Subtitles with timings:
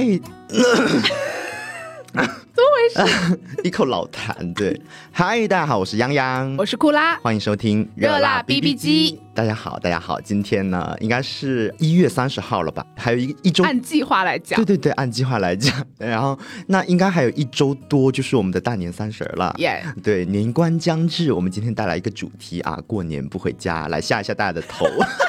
[0.00, 0.06] 嗨，
[0.48, 0.56] 怎
[2.16, 3.38] 么回事？
[3.62, 4.80] 一口老痰，对。
[5.12, 9.20] 嗨，大家好，我是泱泱，我是库拉，欢迎收听热辣 B B 机。
[9.34, 12.82] 大家好，大家好，今天呢，应该是一月三十号了吧？
[12.96, 19.54] 还有一一周，按计划来讲，对对对，按计划来讲，然后那应该还有一周多，就是我们的大年三十了。
[19.58, 24.86] 耶，对，年关将至，我们今天带来一个主题啊，过年不回家，来吓一吓大家的头，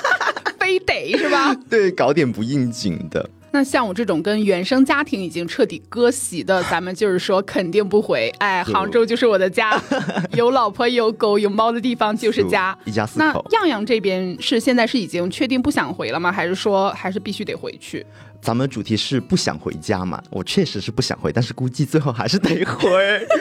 [0.58, 1.54] 非得是吧？
[1.70, 3.30] 对，搞点不应景的。
[3.54, 8.34] 那像我这种跟原生家庭已经彻底割席的， 咱们就是说肯定不回。
[8.40, 9.80] 哎，杭州就是我的家，
[10.34, 13.46] 有老婆有狗有猫的地方就是家，一家四口。
[13.52, 16.32] 那样样这边是现在是已经确定不想回了吗？
[16.32, 18.06] 还是说还是必须得回去？
[18.42, 20.22] 咱们主题是不想回家嘛？
[20.32, 22.90] 我确实是不想回，但是估计最后还是得回。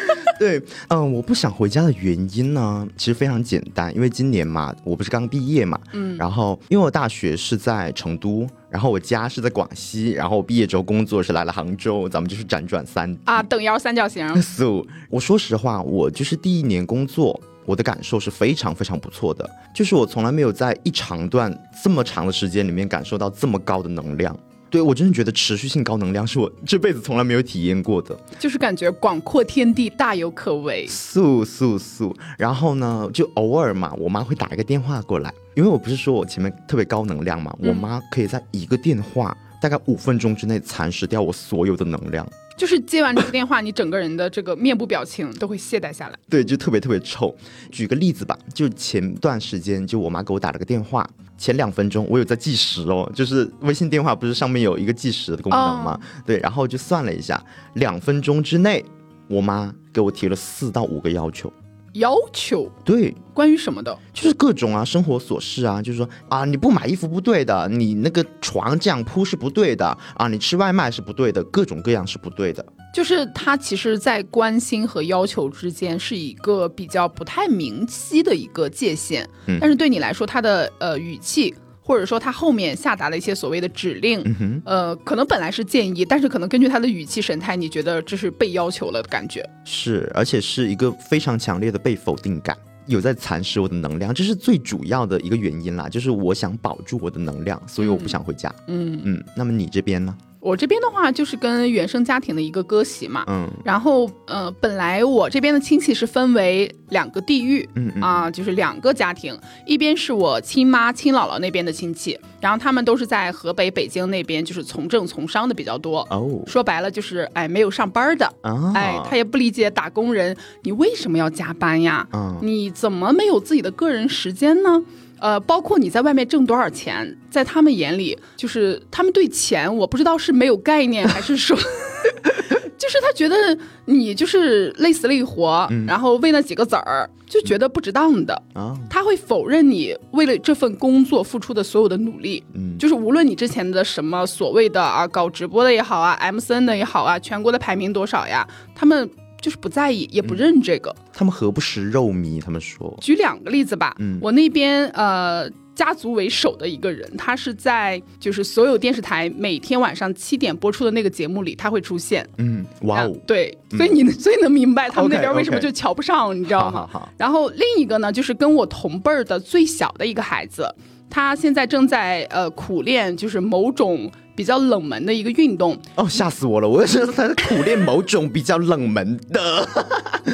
[0.38, 14.26] 对，嗯，我不想回家的原因呢，其实非常简单，因为今年嘛，我不是刚毕业嘛，嗯，然后因为我大学是在成都，然后我家是在广西，然后我毕业之后工作是来了杭州，咱们就是辗转三啊，等腰三角形。
[14.40, 24.34] So，我说实话，我就是第一年工作，我的感受是非常非常不错的，就是我从来没有在一长段这么长的时间里面感受到这么高的能量。
[24.70, 32.16] 对我真的觉得持续性高能量是我这辈子从来没有体验过的，就是感觉广阔天地大有可为，素素素。
[32.38, 42.26] 然后呢，就偶尔嘛，我妈会打一个电话过来，因为我不是说我前面特别高能量嘛，我妈可以在一个电话大概五分钟之内蚕食掉我所有的能量。
[42.56, 46.18] 就是接完这个电话，你整个人的这个面部表情都会懈怠下来。
[46.28, 47.34] 对，就特别特别臭。
[47.72, 51.08] 举个例子吧，就前段时间，就我妈给我打了个电话，
[51.40, 55.98] 前两分钟我有在计时哦，就是微信电话不是上面有一个计时的功能吗？
[56.26, 57.42] 对，然后就算了一下，
[57.74, 58.84] 两分钟之内，
[59.26, 61.50] 我妈给我提了四到五个要求。
[61.94, 69.86] 要求对，关于什么的，就是各种啊，生活琐事啊，就是说啊，你不买衣服不对的，你那个床这样铺是不对的
[70.16, 72.64] 啊，你吃外卖是不对的，各种各样是不对的。
[72.94, 79.28] 就是他其实，在关心和要求之间是一个比较不太明晰的一个界限，
[79.60, 81.54] 但是对你来说，他的呃语气。
[81.82, 89.44] 或者说他后面下达了一些所谓的指令，呃，可能本来是建议，但是可能根据他的语气神态，你觉得这是被要求了的感觉。
[89.64, 92.56] 是，而且是一个非常强烈的被否定感，
[92.86, 95.88] 有在蚕食我的能量，这是最主要的一个原因啦。
[95.88, 98.54] 就是我想保住我的能量，所以我不想回家。
[98.68, 100.16] 嗯嗯，那么你这边呢？
[100.40, 118.32] 我这边的话就是跟原生家庭的一个割席嘛，嗯，然后呃，本来我这边的亲戚是分为两个地域，嗯啊，就是两个家庭，一边是我亲妈亲姥姥那边的亲戚，然后他们都是在河北、北京那边，就是从政从商的比较多，哦，说白了就是哎没有上班的，
[118.74, 124.82] 哎，他也不理解打工人你为什么要加班呀，嗯，你怎么没有自己的个人时间呢？
[125.20, 131.56] 呃，包括你在外面挣多少钱，在他们眼里，就是他们对钱，我不知道是没有概念，还是说，
[132.76, 133.36] 就是他觉得
[133.84, 138.74] 你就是累死累活，然后为那几个子儿，就觉得不值当的啊。
[138.88, 149.08] 他会否认你为了这份工作付出的所有的努力，嗯，就是无论你之前的什么所谓的啊，搞直播的也好啊，M C N 的也好啊，全国的排名多少呀，他们。
[149.40, 150.94] 就是不在意，也不认这个。
[151.12, 152.40] 他们何不食肉糜？
[152.40, 152.96] 他们说。
[153.00, 153.94] 举两个例子吧。
[153.98, 162.28] 嗯，我那边呃，家族为首的一个人，他是在就是所有电视台每天晚上七点播出的那个节目里，他会出现。
[162.38, 163.16] 嗯，哇哦。
[163.26, 167.08] 对，所以你 所以能明白他们那边为什么就瞧不上，你知道吗？
[167.16, 170.74] 然后另一个呢，就是跟我同辈儿的最小的一个孩子，
[171.08, 174.10] 他现在正在呃苦练，就是某种。
[174.40, 176.66] 比较冷门的一个运动哦，吓死我了！
[176.66, 179.68] 我是在苦练某种比较冷门的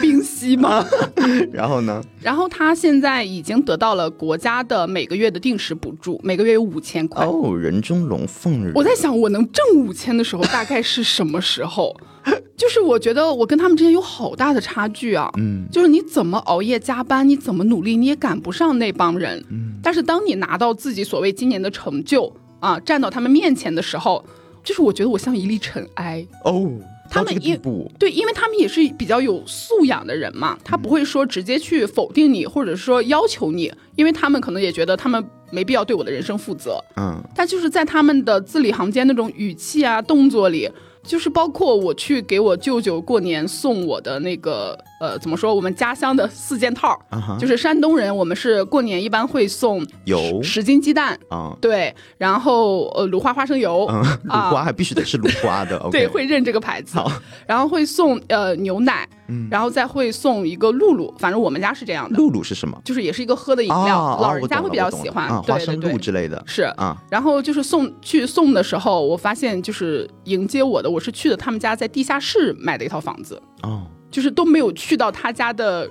[0.00, 0.86] 冰嬉吗？
[1.52, 2.00] 然后呢？
[2.22, 7.26] 然后他现在已经得到了国家的每个月的定时补助，每个月有五千块。
[7.26, 8.72] 哦，人中龙凤人。
[8.76, 11.92] 我在想，我能挣五千的时候，大概是什么时候？
[12.56, 15.28] 就是我觉得我跟他们之间有好大的差距啊。
[15.36, 19.44] 嗯，就是你怎么熬夜加班，你怎么努力，你也赶不上那帮人。
[19.50, 22.32] 嗯，但是当你拿到自己所谓今年的成就。
[22.60, 24.24] 啊，站到他们面前的时候，
[24.62, 26.70] 就是我觉得我像一粒尘埃哦。
[27.08, 27.56] 他们也
[28.00, 36.82] 对，因为他们也是比较有素养的人嘛，他不会说直接去否定你，或者说要求你，因为他们可能也觉得他们没必要对我的人生负责。
[36.96, 40.68] 嗯，但就是在他们的字里行间那种语气啊、动作里。
[41.06, 45.54] 就是包括我去给我舅舅过年送我的那个呃，怎么说？
[45.54, 46.98] 我们家乡的四件套，
[47.38, 53.86] 就是山东人，我们是过年一般会送油十斤鸡蛋啊，对，然后呃鲁花花生油，
[54.24, 56.98] 鲁花还必须得是鲁花的，对，会认这个牌子，
[57.46, 59.08] 然后会送呃牛奶。
[59.50, 62.16] 然后再会送一个露露，反正我们家是这样的。
[62.16, 62.80] 露露是什么？
[62.84, 66.42] 就是也是一个喝的饮料，老人家会比较喜欢，花生露之类的。
[66.46, 73.40] 是啊，然后就是送去送的时候，我发现就是迎接我的，我是去的他们家在地下室买的一套房子。
[73.62, 73.86] 哦。
[74.08, 75.86] 就是都没有去到他家的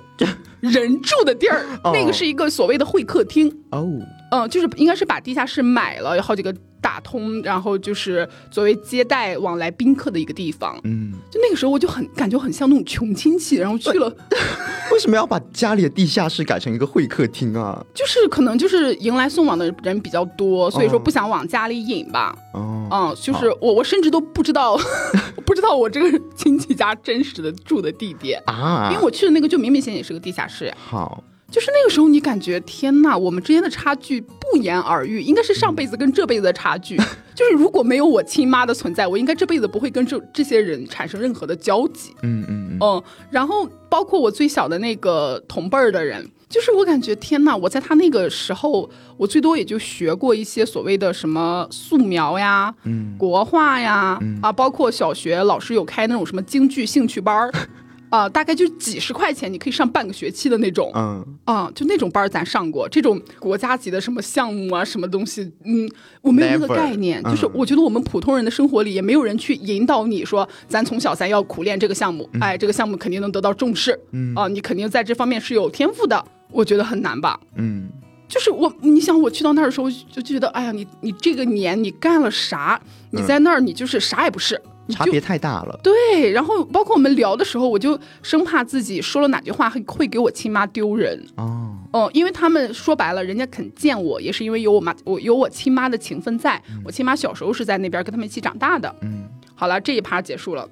[0.58, 3.46] 人住的地儿， 那个是一个所谓的会客厅。
[3.70, 3.86] 哦，
[4.30, 6.54] 嗯，就是应该是把地下室买了，有好几个。
[6.78, 10.78] 打通，然后就是作为接待往来宾客的一个地方。
[10.84, 14.14] 嗯，就那个时候我就很感觉很像那种穷亲戚，然后去了。
[14.92, 17.84] 为什么要把家里的地下室改成一个会客厅啊？
[17.92, 22.36] 就是可能就是迎来送往的人比较多，所以说不想往家里引吧。
[22.52, 24.78] 哦，嗯，就是我我甚至都不知道
[25.44, 30.76] 不知道我这个亲戚家真实的住的地点啊，因为我去的那个就明明显显是个地下室呀。
[30.78, 31.24] 好。
[31.50, 36.96] 就是那个时候，你感觉天呐，我们之间的差距不言而喻，应该是上辈子跟这辈子的差距。
[37.36, 42.14] 就是如果没有我亲妈的存在，我应该这辈子不会跟这这些人产生任何的交集。
[42.22, 43.02] 嗯嗯嗯。
[43.30, 52.74] 然后包括我最小的那个同辈儿的人，就是我感觉天呐，我在他那个时候，我最多也就学过一些所谓的什么素描呀、
[53.16, 57.52] 国画呀，啊，包括小学老师有开那种什么京剧兴趣班儿。
[58.08, 60.90] 啊，大概就几十块钱，你可以上半个学期的那种。
[60.94, 65.90] 嗯，啊，就那种班咱上过，这种国家级的什么项目啊，什么东西，嗯，
[66.22, 67.22] 我没有那个概念。
[67.24, 73.98] 就是我觉得我们普通人的生活里也没有人去引导你说，咱从小咱要苦练这个项目，哎，这个项目肯定能得到重视。
[74.12, 76.24] 嗯，啊，你肯定在这方面是有天赋的。
[76.52, 77.38] 我觉得很难吧。
[77.56, 77.88] 嗯，
[78.28, 82.80] 就是我，你想我去到那儿的时候，就觉得，哎呀，你你这个年你干了啥？
[83.10, 84.60] 你在那儿你就是啥也不是。
[84.88, 86.30] 差别太大了，对。
[86.30, 91.76] 然后包括我们聊的时候，我就生怕自己说了哪句话会会给我亲妈丢人哦。
[91.92, 96.60] 哦，因为他们说白了，人家肯见我也是因为有我妈，我有我亲妈的情分在。
[96.84, 98.94] 我亲妈小时候是在那边跟他们一起长大的。
[99.02, 99.24] 嗯，
[99.54, 100.68] 好了，这一趴结束了，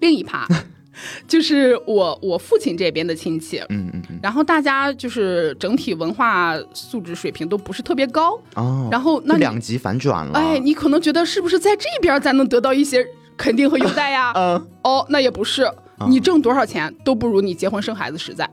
[0.00, 0.46] 另一趴
[1.28, 3.58] 就是我我父亲这边的亲戚。
[3.68, 4.18] 嗯嗯嗯。
[4.22, 8.88] 然后大家就是整体文化素质水平都不是特别高哦。
[8.90, 10.38] 然后那两极反转了。
[10.38, 13.06] 哎，你可能觉得是不是在这边才能得到一些？
[13.36, 15.70] 肯定和优待呀， 嗯，哦，那也不是，
[16.08, 18.48] 你挣多少钱都不如你结婚生孩子实在。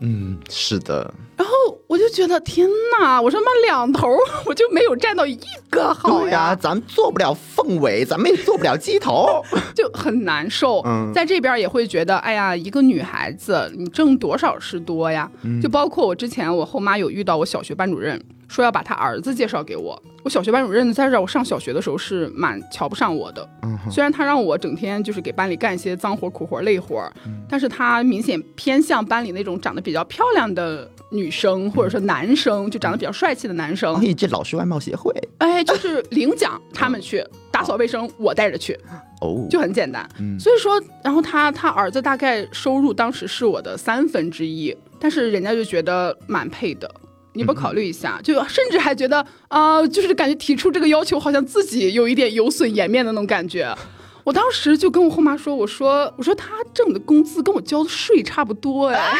[0.00, 1.12] 嗯，是的。
[1.36, 1.52] 然后
[1.86, 2.68] 我就觉得天
[3.00, 4.08] 哪，我说妈两头
[4.46, 5.38] 我就没有占到一
[5.70, 6.54] 个好呀。
[6.54, 9.42] 咱们做不了凤尾，咱们也做不了鸡头，
[9.74, 10.80] 就很难受。
[10.84, 15.30] 嗯，在这边也会觉得，哎呀，一个女孩子你挣多少是多呀？
[15.62, 18.20] 就包括我之前我后妈有遇到我小学班主任。
[18.48, 23.48] 说要把他儿子介绍给我，我小学班主任在这我上小学的时候是蛮瞧不上我的。
[23.90, 27.10] 虽然他让我整天就是给班里干一些脏活、苦活、累活，
[27.48, 33.94] 但是他明显偏向班里那种长得比较漂亮的女生，或者说男生，就长得比较帅气的男生。
[33.94, 38.76] 可以这老师外貌协会，哎，就是领奖，他们去 打扫卫生，我带着去，
[39.20, 40.08] 哦，就很简单。
[40.40, 46.90] 所以说，然后他他儿子大概收入当时是我的三分之一，但是人家就觉得蛮配的。
[47.34, 53.74] 你不考虑一下，就甚至还觉得啊，就是感觉提出这个要求，好像自己有一点有损颜面的那种感觉。
[54.24, 59.12] 我当时就跟我后妈说：“我说，我说他挣的工资跟我交的税差不多哎。”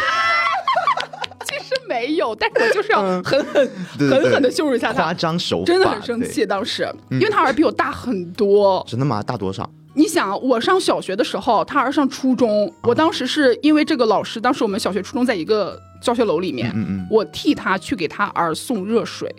[1.48, 6.46] 其实没有，但是我就是要狠狠 狠狠的羞辱一下他，夸张手法，真的很生气。
[6.46, 9.22] 当时，因为他儿子比我大很多，真的吗？
[9.22, 9.68] 大多少？
[9.94, 15.80] 你想，我上小学的时候，他儿子上初中，我当时是因为这个老师，当时我们小学、初中在一个。
[16.02, 16.68] 教学楼里面，
[17.08, 19.32] 我替他去给他儿送热水，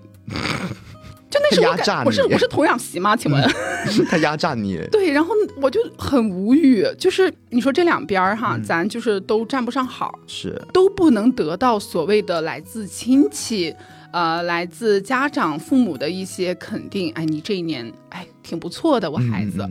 [1.33, 3.15] 就那时候我是我是童养媳吗？
[3.15, 3.43] 请问
[4.07, 4.79] 他压榨你？
[4.91, 13.73] 对，然后我就很无语，就是你说这两边哈，咱就是都占不上好，是都不能得到所谓的来自亲戚、
[14.11, 17.11] 呃，来自家长父母的一些肯定。
[17.13, 19.67] 哎，你这一年哎挺不错的，我孩子，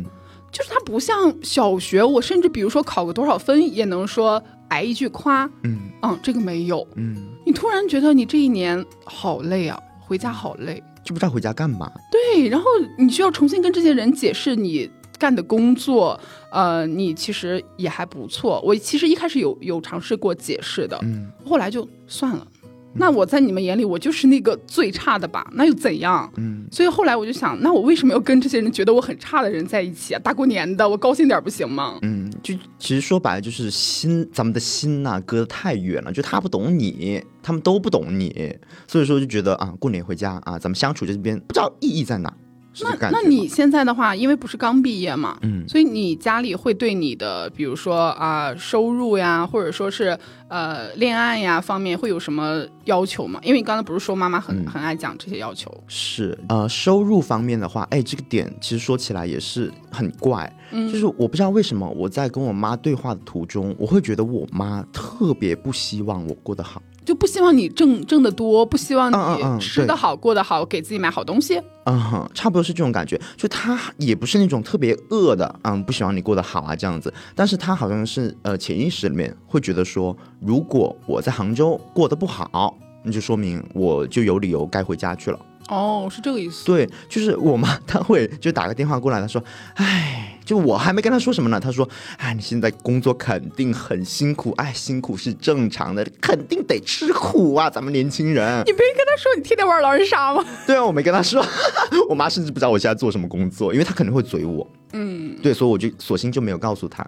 [0.50, 4.42] 就是他不像小学，我甚至比如说考个多少分也能说。
[4.72, 7.14] 挨一句夸，嗯嗯，这个没有，嗯，
[7.44, 11.90] 你突然觉得你这一年好累啊，回家好累，就不知道回家干嘛。
[12.10, 12.66] 对，然后
[12.98, 16.18] 你需要重新跟这些人解释你干的工作，
[16.50, 18.60] 呃，你其实也还不错。
[18.64, 22.46] 我其实一开始有有尝试过解释的，嗯，后来就算了。
[22.94, 25.48] 那我在你们眼里，我就是那个最差的吧？
[25.54, 26.30] 那又怎样？
[26.36, 30.20] 嗯，所以后来我就想，那我为什么要跟这些人觉得我很差的人在一起啊？
[30.22, 31.98] 大过年的，我高兴点不行吗？
[32.02, 36.12] 嗯，就其实说白了，就是心，咱们的心呐，隔得太远了。
[36.12, 38.54] 就他不懂你，他们都不懂你，
[38.86, 42.32] 所以说就觉得啊，过年回家啊，咱们相处这边不知道意义在哪。
[42.80, 53.38] 那那你现在的话，因为不是刚毕业嘛，嗯，所以你家里会对你的，比如说啊，收入呀，或者说是呃恋爱呀方面会有什么要求吗？
[53.42, 55.70] 因为你刚才不是说妈妈很很爱讲这些要求？
[55.86, 66.80] 是呃，收入方面的话，哎，这个点其实说起来也是很怪，嗯，就是我不知道为什么我在跟我妈对话的途中，我会觉得我妈特别不希望我过得好。
[67.04, 71.60] 就不希望你挣挣得多，不希望你吃得好、过得好，给自己买好东西。
[71.84, 73.20] 嗯哼，差不多是这种感觉。
[73.36, 77.12] 就他也不是那种特别恶的，嗯，不希望你过得好啊这样子。
[77.34, 85.38] 但是他好像是呃潜意识里面会觉得说，如果我在杭州过得不好，那就说明我就有理由该回家去了。
[85.68, 86.64] 哦，是这个意思。
[86.64, 89.42] 对，就是我妈，她会就打个电话过来，她说
[89.74, 98.60] ：“哎，就我还没跟他说什么呢。”他说：“哎，你现在工作肯定很辛苦，哎，辛苦是正常的，肯定得吃苦啊，咱们年轻人。
[98.66, 100.44] ”你没跟他说你天天玩狼人杀吗？
[100.66, 101.44] 对啊，我没跟他说。
[102.08, 104.68] 我妈甚至不知道我现在做什么工作，因为她肯定会嘴我。
[104.94, 107.06] 嗯，对，所以我就索性就没有告诉他，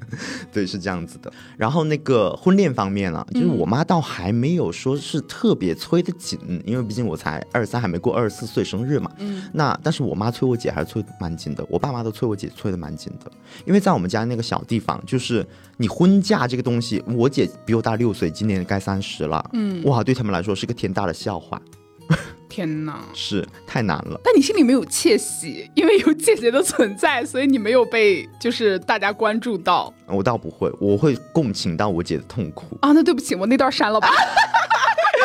[0.52, 1.32] 对，是这样子的。
[1.56, 9.10] 然后那个婚恋方面啊，就是我妈倒还没有说是特别催得紧，因为毕竟我才二十三，还没过二十四岁生日嘛。
[9.16, 13.30] 嗯，那但是我妈催我姐还是催蛮紧的，我爸妈都催我姐催的蛮紧的，
[13.64, 19.48] 因为在我们家那个小地方，就是你婚嫁这个东西，我姐比我大六岁，今年该三十了。
[19.52, 21.60] 嗯，哇，对他们来说是个天大的笑话。
[22.48, 24.20] 天哪，是太难了。
[24.22, 29.92] 但你心里没有窃喜，因为有姐姐的存在，所以你没有被就是大家关注到。
[30.06, 32.92] 我倒不会，我会共情到我姐的痛苦啊。
[32.92, 34.08] 那对不起，我那段删了吧。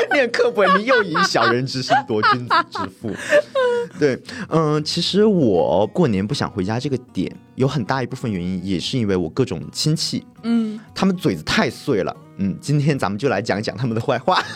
[0.14, 3.14] 念课本，你又以小人之心夺君子之腹。
[4.00, 12.16] 对，嗯，其实我过年不想回家这个点，有很大一部分原因也是因为我各种亲戚，嗯，他们嘴子太碎了。
[12.38, 14.44] 嗯，今天咱们就来讲一讲他们的坏话。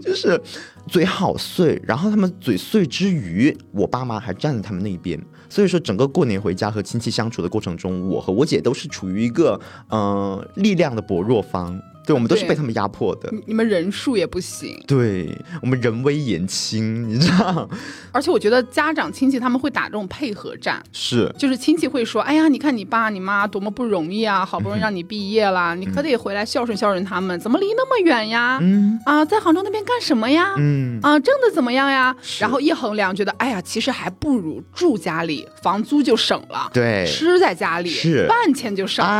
[0.00, 0.40] 就是
[0.86, 11.80] 嘴好碎，然后他们嘴碎之余，我爸妈还站在他们那边，所以说整个过年回家和亲戚相处的过程中，我和我姐都是处于一个嗯力量的薄弱方。
[12.06, 13.32] 对，我们都是被他们压迫的。
[13.46, 14.82] 你们人数也不行。
[14.86, 17.68] 对我们人微言轻， 你知道。
[18.10, 28.58] 而且我觉得家长亲戚他们会打这种配合战，是，就是亲戚会说：“哎呀，你看你爸你妈多么不容易啊，好不容易让你毕业了，你可得回来孝顺孝顺他们，怎么离那么远呀？
[28.60, 30.54] 嗯啊，在杭州那边干什么呀？
[30.58, 32.14] 嗯啊，挣的怎么样呀？
[32.40, 39.10] 然后一衡量，觉得哎呀，其实还不如住家里，房租就省了，对，吃在家里是饭钱就省了，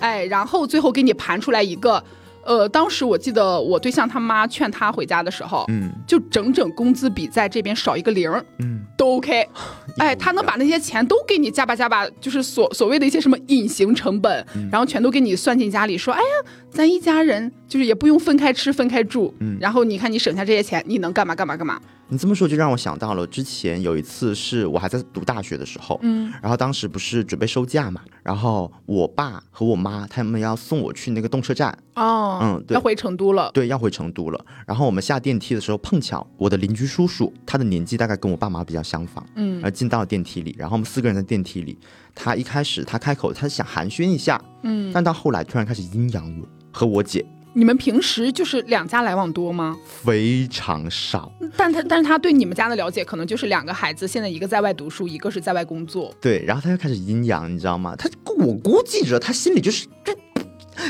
[0.00, 2.02] 哎，然后最后给你盘出来一个。
[2.44, 9.46] 呃，当时我记得我对象他妈劝他回家的时候，嗯，就整整工资比在这边少一个零，嗯，都 OK，
[9.98, 21.80] 哎，他能把那些钱都给你加吧加吧，就是所所谓的一些什么隐形成本，然后全都给你算进家里，说，哎呀，咱一家人就是也不用分开吃分开住，嗯，然后你看你省下这些钱，你能干嘛干嘛干嘛。
[22.12, 34.44] 你这么说就让我想到了之前有一次是我还在读大学的时候，嗯，然后当时不是准备收假嘛，然后我爸和我妈他们要送我去那个动车站，哦，嗯，对要回成都了，对，要回成都了。
[34.66, 41.78] 然后我们下电梯的时候，碰巧我的邻居叔叔，他的年纪大概跟我爸妈比较相仿，嗯，而进到了电梯里，然后我们四个人在电梯里，
[42.14, 47.24] 他一开始他开口，他想寒暄一下，嗯，但到后来突然开始阴阳我和我姐。
[47.54, 49.76] 你们平时就是两家来往多吗？
[49.84, 51.30] 非常少。
[51.56, 56.14] 但他但是他对你们家的了解，可能就是两个孩子，现在一个在外读书，一个是在外工作。
[56.20, 57.94] 对，然后他就开始阴阳，你知道吗？
[57.96, 59.86] 他我估计着他心里就是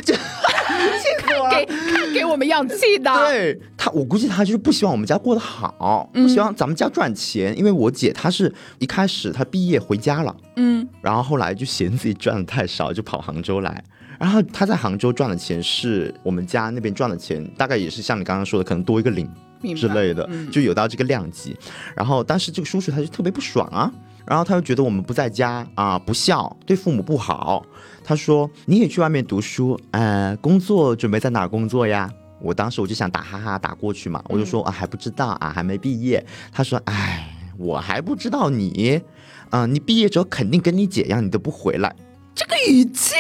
[0.05, 0.15] 就就
[1.19, 3.13] 看给看给我们养气的。
[3.29, 7.57] 对他，我估计他就是不希望我们家过得好，不希望咱们家赚钱。
[7.59, 13.83] 因为我姐她是一开始她毕业回家了，嗯，然后后来就嫌自己赚的太少，就跑杭州来。
[14.23, 19.29] 然后他在杭州赚的钱是我们家那边赚的钱，大概也是像你刚刚说的，可能多一个零
[19.75, 21.57] 之类的，就有到这个量级。
[21.97, 23.93] 然后当时这个叔叔他就特别不爽啊，
[24.25, 27.67] 然后他又觉得我们不在家啊，不孝，对父母不好。
[28.05, 32.09] 他说你也去外面读书，呃，工作准备在哪儿工作呀？
[32.41, 36.25] 我当时我就想打哈哈打过去嘛，我就说啊还不知道啊，还没毕业。
[36.53, 39.01] 他说哎，我还不知道你，
[39.51, 41.93] 啊，你毕业之后肯定跟你姐一样，你都不回来。
[42.35, 43.15] 这个语气，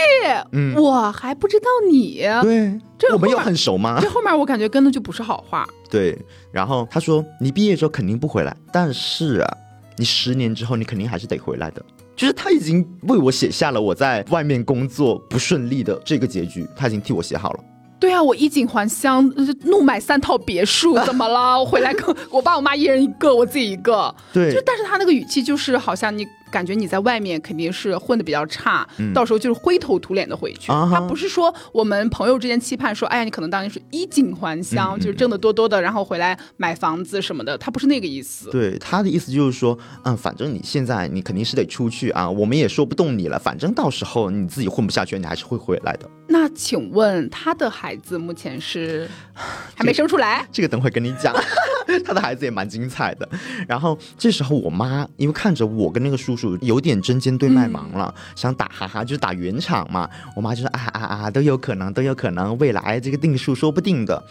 [0.53, 3.99] 嗯，我还不知道你，对，这我们有很熟吗？
[4.01, 5.69] 这后面我感觉跟的就不是好话。
[5.91, 6.19] 对，
[6.51, 9.57] 然后他说你毕业之后肯定不回来，但是啊，
[9.99, 11.83] 你十年之后你肯定还是得回来的。
[12.17, 17.61] 就是他已经为我写下了我在外面工作不顺利的这个结局，他已经替我写好了。
[18.01, 19.31] 对啊，我衣锦还乡，
[19.65, 21.61] 怒买三套别墅，怎么了？
[21.61, 24.15] 我回来跟我爸我妈一人一个，我自己一个。
[24.33, 26.27] 对，就但是他那个语气就是好像你。
[26.53, 30.69] 感觉你在外面肯定是混的比较差，到时候就是灰头土脸的回去。
[30.69, 37.57] 他不是说我们朋友之间期盼说，哎呀，你可能当年是衣锦还乡，就是挣的多多的，然后回来买房子什么的。
[37.57, 38.51] 他不是那个意思。
[38.51, 43.39] 对他的意思就是说，嗯，反正你现在你肯定是得出去啊，我们也说不动你了。
[43.39, 46.09] 反正到时候你自己混不下去，你还是会回来的。
[46.29, 49.09] 那请问他的孩子目前是
[49.75, 50.47] 还没生出来？
[50.53, 51.35] 这个等会跟你讲。
[52.05, 53.29] 他的孩子也蛮精彩的。
[53.67, 56.42] 然后这时候我妈因为看着我跟那个叔叔。
[56.61, 60.09] 有点针尖对麦芒了，想打哈哈，就是打圆场嘛。
[60.37, 64.23] 我妈就说啊啊啊，都有可能，都有可能，未来这个定数说不定的。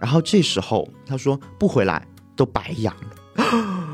[0.00, 3.44] 然后这时候她说不回来都白养了，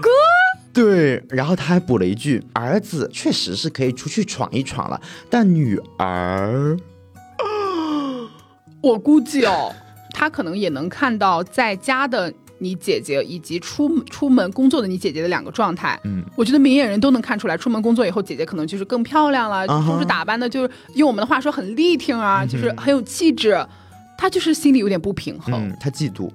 [0.00, 0.11] 哥。
[0.73, 6.76] 对，然后他还补了一句，儿子确实是可以出去闯一闯了，但女儿，
[8.83, 9.75] 我估计哦，
[10.12, 12.30] 他可能也能看到在家的。
[12.58, 23.64] 你姐姐以及出出门工作的你姐姐的两个状态，嗯，我觉得明眼人都能看出来，出门工作以后，姐姐可能就是更漂亮了，就是打扮的，就是用我们的话说很力挺啊，就是很有气质。
[24.18, 26.30] 她就是心里有点不平衡，她嫉妒，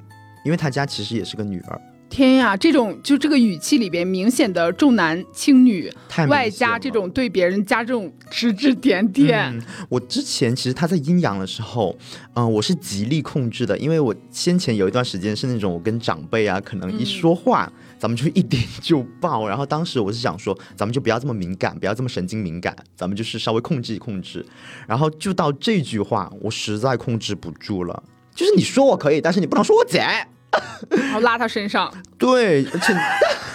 [0.46, 1.82] 因为她家其实也是个女儿。
[2.12, 5.90] 天呀，这种就这个语气里边明显的重男轻女，
[6.28, 9.58] 外加这种对别人加这种指指点点。
[9.88, 11.98] 我之前其实他在阴阳的时候，
[12.34, 24.46] 嗯，我是极力控制的，因为我先前有一段时间是那种我跟长辈啊，可能一说话咱们就一点就爆，然后当时我是想说，咱们就不要这么敏感，不要这么神经敏感，咱们就是稍微控制控制。
[24.86, 28.04] 然后就到这句话，我实在控制不住了，
[28.36, 30.06] 就是你说我可以，但是你不能说我姐。
[30.90, 32.94] 然后拉他身上，对，而且，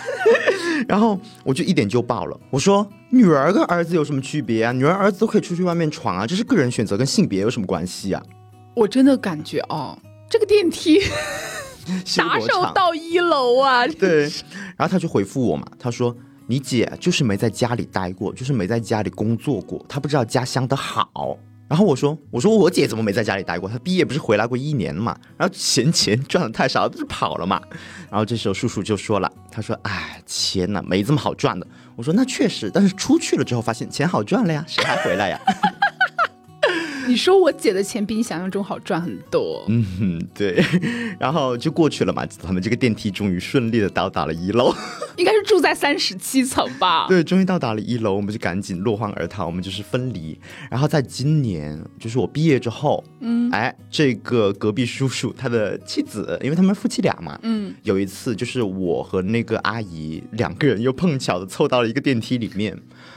[0.89, 2.39] 然后我就一点就爆了。
[2.51, 4.73] 我说，女儿跟儿子有什么区别啊？
[4.73, 8.23] 女儿儿子都可以出去外面闯啊，这是个人选择，跟性别有什么关系啊？
[8.75, 9.99] 我真的感觉哦，
[10.29, 11.01] 这个电梯
[12.05, 13.87] 啥时候到一楼啊？
[13.87, 14.23] 对，
[14.77, 16.15] 然后他就回复我嘛，他说，
[16.47, 21.39] 你姐就是没在家里待过，就是没在家里工作过，她不知道家乡的好。
[21.69, 23.69] 然后我说：“我说我姐怎么没在家里待过？
[23.69, 25.17] 她毕业不是回来过一年嘛？
[25.37, 27.61] 然后嫌钱赚的太少，不是跑了嘛？
[28.11, 35.41] 然后这时候叔叔就说了，他说：‘哎，钱呢没这么好赚的。’我说：‘那确实，但是出去了之后发现钱好赚了呀，谁还回来呀？’”
[37.07, 39.65] 你说我姐的钱比你想象中好赚很多。
[39.69, 40.63] 嗯，对，
[41.19, 42.27] 然后就过去了嘛。
[42.43, 44.75] 他们这个电梯终于顺利的到达了一楼，
[45.17, 47.07] 应该是住在三十七层吧？
[47.09, 50.39] 对，终于到达了一楼，我们就赶紧落荒而逃，我们就是分离。
[50.71, 62.77] 然后在今年，就是我毕业之后，嗯，哎，这个隔壁叔叔他的妻子，因为他们夫妻俩嘛，嗯，有一次就是我和那个阿姨两个人又碰巧的凑到了一个电梯里面，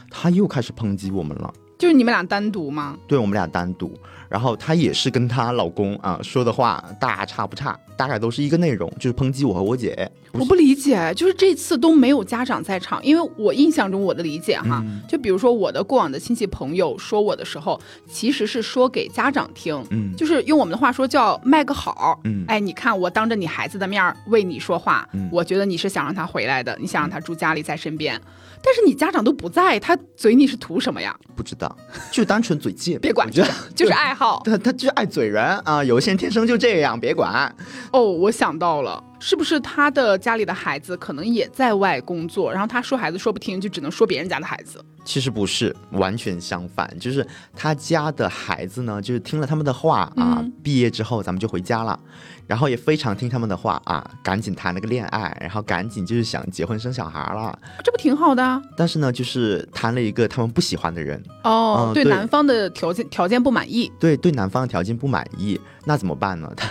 [0.09, 1.53] 他又开始抨击我们了。
[1.79, 2.97] 就是你们俩单独吗？
[3.07, 3.97] 对，我们俩单独。
[4.27, 10.09] 然后她也是跟她老公啊说的话大差不差，大概都是一个内容，就是抨击我和我姐。
[10.31, 17.77] 我不理解，就是这次都没有家长在场，因为我印象中我的理解哈，就比如说我的过往的亲戚朋友说我的时候，
[18.09, 28.17] 其实是说给家长听，嗯，就是用我们的话说叫卖个好，嗯，哎，你看我当着你孩子的面为你说话，我觉得你是想让他回来的，你想让他住家里在身边。
[28.61, 31.15] 但是你家长都不在，他嘴你是图什么呀？
[31.33, 31.73] 不知道，
[32.11, 32.99] 就单纯嘴贱。
[32.99, 34.41] 别管，就是爱好。
[34.43, 35.81] 他他就是爱嘴人啊！
[35.81, 37.55] 有些人天生就这样，别管。
[37.91, 39.03] 哦，我想到了。
[39.19, 44.83] 是不是他的家里的孩子可能也在外工作，然后他说孩子说不听，就只能说别人家的孩子？
[45.05, 51.99] 其实不是，完全相反，就是他家的孩子呢，就是听了他们的话啊，毕业之后咱们就回家了，
[52.45, 58.61] 然后也非常听他们的话啊，赶紧谈了个恋爱，然后赶紧就是想结婚生小孩了，这不挺好的？
[58.77, 66.51] 但是呢，就是谈了一个他们不喜欢的人哦，对男方的条件条件不满意，对对男方的条件不满意，那怎么办呢？
[66.55, 66.67] 他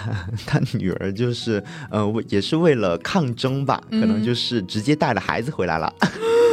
[0.46, 2.37] 他女儿就是呃也。
[2.38, 5.92] 也是为了抗争吧，可能就是直接带了孩子回来了。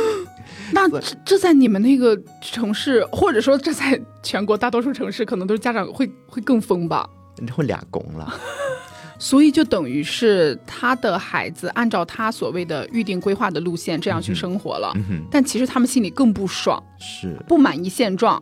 [0.74, 7.08] 那这这在你们那个城市，或者说这在全国大多数城市，可能都是家长会会更疯吧？
[7.56, 8.34] 会俩公了。
[9.18, 14.94] 所以就等于是他的孩子按照他所谓的预定规划的路线这样去生活了，
[15.32, 17.38] 但其实他们心里更不爽，是。
[17.48, 18.42] 不满意现状，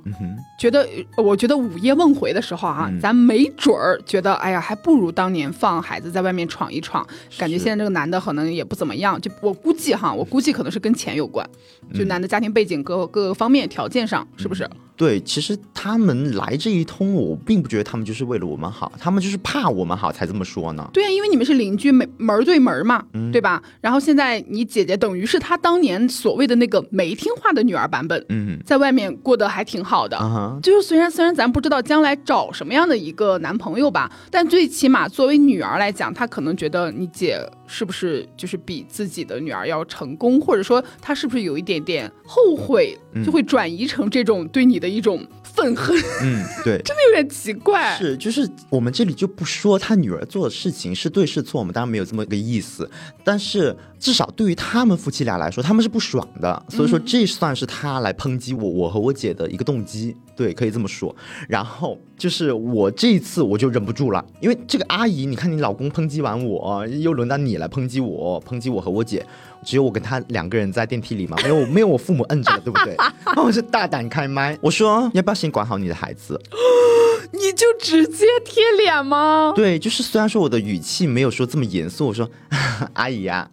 [0.57, 7.05] 觉得我觉得午夜梦回的时候啊，咱没准儿觉得哎呀，还不如当年放孩子在外面闯一闯，
[7.37, 11.47] 感觉现在这个男的可能也不怎么样，就我估计哈，我估计可能是跟钱有关，
[11.93, 14.69] 就男的家庭背景各各个方面条件上是不是？
[14.95, 20.89] 对，其实他们来这一通，我并不觉得他们就是为了我们好，他们就是怕我们好才这么说呢。
[20.93, 23.61] 对啊，因为你们是邻居，门门对门嘛，对吧？
[23.81, 30.17] 然后现在你姐姐等于是她当年所谓的那个没听话的女儿版本，嗯，在外面过得还挺好的。
[30.61, 45.25] 就是虽然虽然咱不知道将来找什么样的一个男朋友吧，但最起码作为女儿来讲，她可能觉得你姐是不是就是比自己的女儿要成功，或者说她是不是有一点点后悔，就会转移成这种对你的一种。
[45.55, 47.95] 愤恨，嗯，对， 真的有点奇怪。
[47.95, 52.89] 是，就是我们这里就不说他女儿做的事情是对是错，我们当然没有这么个意思。
[53.23, 56.65] 但是至少对于他们夫妻俩来说，他们是不爽的。
[56.69, 60.17] 所以说，这算是他来抨击我，我和我姐的一个动机。
[60.35, 61.15] 对，可以这么说。
[61.47, 69.23] 然后就是我这一次我就忍不住了，因为这个阿姨，你看你老公抨击完我，又轮到你来抨击我，抨击我和我姐。
[69.63, 72.95] 只有我跟他两个人在电梯里嘛，没有 没有我父母摁着，对不对？
[73.25, 76.39] 然后我就大胆开麦，我说要不要先管好你的孩子？
[77.31, 79.53] 你就直接贴脸吗？
[79.55, 82.29] 对，就是虽然说我的语气没有说这么严肃，我说
[82.93, 83.49] 阿姨呀，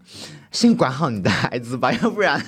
[0.51, 2.38] 先管好你的孩子吧，要不然。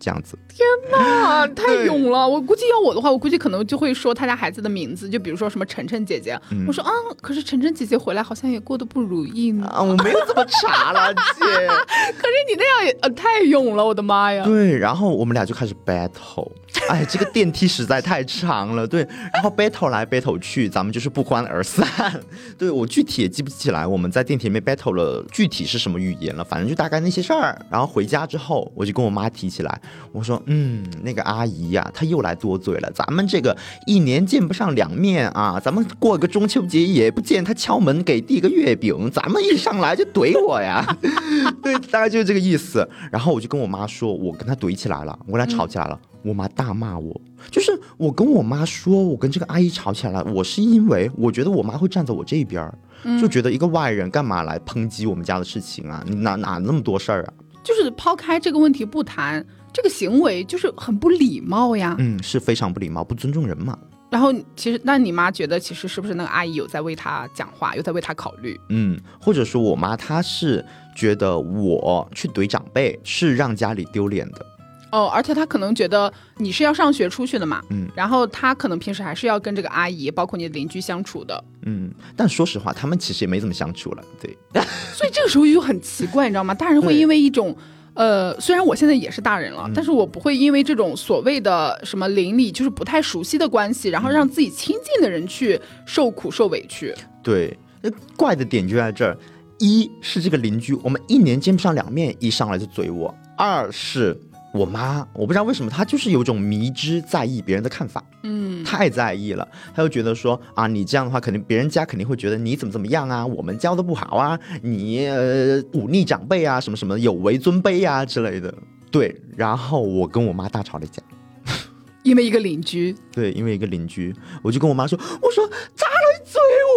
[0.00, 2.28] 这样子，天哪，太勇了！
[2.28, 6.40] 我估计要我的话，我估计可能就会说他家孩子的名字，就比如说什么晨晨姐姐。
[6.68, 6.90] 我说啊，
[7.20, 9.66] 可是晨晨姐姐回来好像也过得不如意呢。
[9.66, 11.40] 啊，我没有这么查了， 姐。
[11.40, 14.44] 可是你那样也呃太勇了，我的妈呀！
[14.44, 16.52] 对，然后我们俩就开始 battle。
[16.88, 19.06] 哎，这个电梯实在太长了，对。
[19.32, 21.84] 然后 battle 来 battle 去，咱们就是不欢而散。
[22.58, 27.60] 对我具体也记不起来我们在电梯里面 battle 了具体是什么语言了，反正就大概那些事儿。
[27.70, 29.80] 然后回家之后，我就跟我妈提起来，
[30.12, 32.90] 我说，嗯，那个阿姨呀，她又来多嘴了。
[32.92, 40.84] 咱们这个一年见不上两面啊，咱们过个中秋节也不见她敲门给递个月饼，咱们一上来就怼我呀。
[41.62, 42.88] 对，大概就是这个意思。
[43.10, 45.98] 然后我就跟我妈说，我跟她怼起来了，我俩吵起来了。
[46.22, 50.32] 我妈大骂我，就是我跟我妈说，我跟这个阿姨吵起来了。
[50.32, 52.78] 我是因为我觉得我妈会站在我这边儿，
[53.20, 56.02] 就觉得一个外人干嘛来抨击我们家的事情啊？
[56.08, 57.32] 哪哪那么多事儿啊？
[57.62, 61.96] 就是抛开这个问题不谈，这个行为就是很不礼貌呀。
[61.98, 63.76] 嗯，是非常不礼貌，不尊重人嘛。
[64.10, 68.58] 然后其实，那你妈觉得，其实是不是那个阿姨有在为她讲话，有在为她考虑？
[68.68, 74.46] 嗯，或者说我妈她是觉得我去怼长辈是让家里丢脸的。
[74.92, 84.36] 哦，而且她可能觉得你是要上学出去的嘛，嗯，然后她可能平时还是要跟这个阿姨，包括你的邻居相处的，嗯，但说实话，他们其实也没怎么相处了，对，
[84.94, 86.54] 所以这个时候就很奇怪，你知道吗？
[86.54, 87.56] 大人会因为一种，
[87.94, 96.94] 呃，虽然我现在也是大人了，但是我不会因为这种所谓的什么邻里就是不太熟悉的关系，然后让自己亲近的人去受苦受委屈。
[97.22, 99.16] 对，那怪的点就在这儿，
[99.58, 104.20] 一是这个邻居，我们一年见不上两面，一上来就怼我；二是。
[104.54, 118.54] 我妈，我不知道为什么，她就是有种迷之在意别人的看法，嗯，太在意了，她就觉得说啊，你这样的话，肯定别人家肯定会觉得你怎么怎么样啊，我们教的不好啊，你呃忤逆长辈啊，什么什么有违尊卑啊之类的，
[118.92, 121.02] 对，然后我跟我妈大吵了一架。
[122.04, 125.86] 因为一个邻居，对，因为一个邻居，我就跟我妈说，我说咋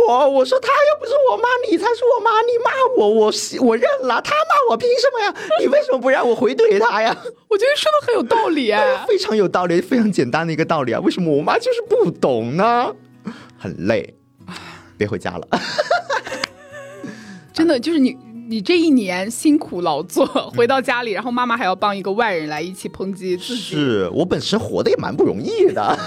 [0.07, 0.29] 我？
[0.29, 3.31] 我说他又不是我妈，你才是我妈，你骂我，我
[3.67, 5.33] 我认了，他骂我凭什么呀？
[5.59, 7.15] 你为什么不让我回怼他呀？
[7.49, 10.99] 我觉得说的很有道理啊， 非常有道理，非常简单的一个道理啊。
[11.01, 12.95] 为什么我妈就是不懂呢？
[13.57, 14.15] 很累，
[14.97, 15.47] 别回家了，
[17.53, 18.17] 真的就是你。
[18.49, 23.61] 你这一年辛苦劳作，回到家里，然后妈妈还要帮一个外人来一起抨击自己。
[23.61, 25.99] 是我本身活的也蛮不容易的。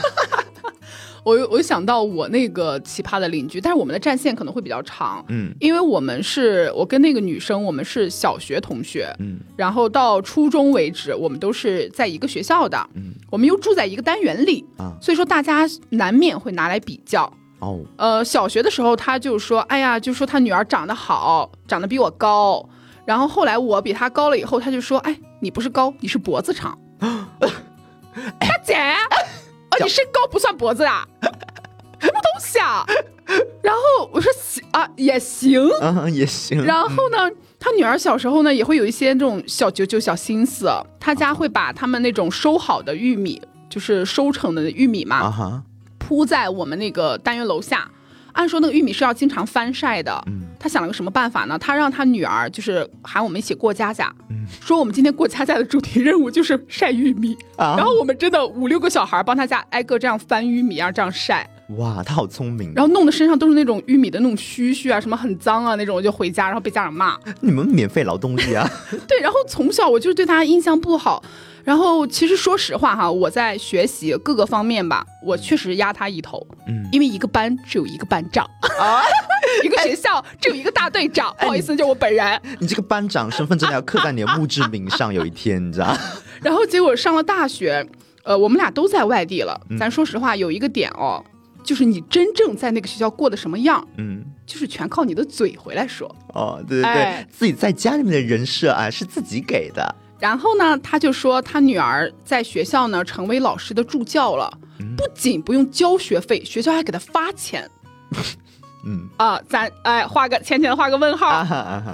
[1.24, 5.24] 我我想到我那个奇葩的邻居，但是我们的战线可能会比较长。
[5.28, 9.14] 嗯，因为我们是我跟那个女生，我们是小学同学。
[9.18, 12.78] 嗯，然后到初中为止，我们都是在一个学校的。
[12.94, 17.30] 嗯，我们又住在一个单元里啊，所以说大家难免会拿来比较。
[17.60, 22.66] 哦，呃，小学的时候他就说，哎呀，就说他女儿长得好，长得比我高。
[23.04, 26.78] 然后后来我比他高了以后，他就说，哎，你不是高，你是脖子长。
[28.38, 28.76] 大姐，
[29.70, 31.06] 哦，你身高不算脖子啊？
[32.00, 32.84] 什么东西啊？
[33.62, 36.64] 然后我说行啊，也行，啊，也行。
[36.64, 40.68] 然后呢，他女儿小时候呢，也会有一些这种小九九小心思。
[40.98, 45.16] 他家会把他们那种收好的玉米，就是收成的玉米嘛。
[45.16, 45.62] 啊。
[45.98, 47.88] 铺在我们那个单元楼下，
[48.32, 50.22] 按说那个玉米是要经常翻晒的。
[50.26, 51.58] 嗯，他想了个什么办法呢？
[51.58, 54.14] 他让他女儿就是喊我们一起过家家，
[54.60, 57.36] 说我们今天过家家的主题任务就是晒玉米。
[57.58, 61.49] 然后我们真的五六个小孩帮他家挨个这样翻玉米，然后这样晒。
[61.76, 62.72] 哇，他好聪明。
[62.74, 67.16] 然后弄得身上都是那种玉米的那种须须啊，什么很脏啊那种，我就回家，然后被家长骂。
[67.40, 68.68] 你们免费劳动力啊？
[69.06, 71.22] 对，然后从小我就对他印象不好。
[71.62, 76.44] 然后其实说实话哈，我在学习各个方面吧，我确实压他一头。
[76.66, 78.44] 嗯，因为一个班只有一个班长
[78.80, 79.02] 啊，
[79.62, 81.32] 一个学校只有一个大队长。
[81.38, 82.40] 不好意思，就我本人。
[82.58, 85.94] 你这个班长身份真的要刻在你的墓志铭上，有一天你知道。
[86.40, 87.86] 然后结果上了大学，
[88.24, 89.60] 呃，我们俩都在外地了。
[89.78, 91.22] 咱说实话，有一个点哦，
[91.62, 96.14] 就是你真正在那个学校过的什么样，嗯，就是全靠你的嘴回来说。
[96.34, 99.94] 哦，对对对，自己在家里面的人设啊，是自己给的。
[100.18, 104.52] 然后呢，他就说他女儿在学校呢成为老师的助教了，
[104.96, 107.68] 不仅不用交学费，学校还给他发钱。
[108.82, 111.44] 嗯啊，咱哎画个浅浅的画个问号。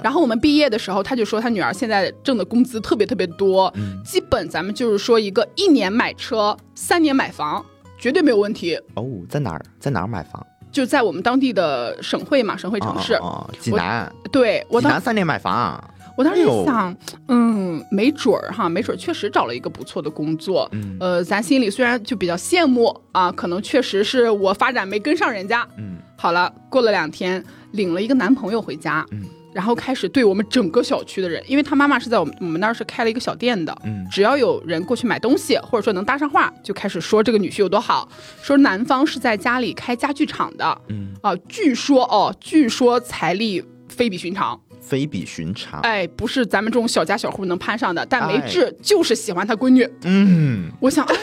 [0.01, 3.73] 然后我们毕业的时候，他就说他女儿现在挣的工资特别特别多，
[4.05, 7.65] 基本咱们就是说一个一年买车，三年买房，
[8.07, 8.79] 绝对没有问题。
[8.93, 9.61] 哦，在哪儿？
[9.81, 10.45] 在哪儿买房？
[10.71, 13.15] 就在我们当地的省会嘛，省会城市。
[13.15, 14.09] 哦，济南。
[14.31, 15.83] 对，我济南三年买房。
[16.15, 16.95] 我当时想，
[17.27, 20.69] 嗯，没准儿哈，没准儿确实找了一个不错的工作。
[20.71, 25.67] 嗯，呃，咱心里虽然就比较羡慕啊，可能确实是我发展没跟上人家。
[25.77, 29.05] 嗯，好了，过了两天，领了一个男朋友回家。
[29.11, 29.25] 嗯，
[29.57, 33.75] 然后开始对我们整个小区的人，因为他妈妈是在我们我们那儿是开了一个小店的。
[33.83, 38.07] 嗯，只要有人过去买东西，或者说能搭上话，就开始说这个女婿有多好，
[38.39, 40.81] 说男方是在家里开家具厂的。
[40.89, 44.61] 嗯，啊，据说哦，据说财力非比寻常。
[44.79, 48.05] 非比寻常，哎，不是咱们这种小家小户能攀上的。
[48.05, 49.85] 但梅志就是喜欢他闺女。
[50.03, 51.15] 嗯，我想，哎，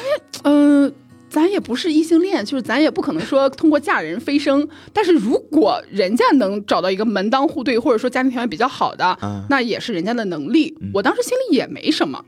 [0.42, 0.92] 嗯，
[1.34, 4.68] 咱也不是异性恋，就是咱也不可能说通过嫁人飞升。
[4.92, 9.18] 但是如果人家能找到一个门当户对，或者说家庭条件比较好的，
[9.50, 10.72] 那也是人家的能力。
[10.92, 12.24] 我当时心里也没什么。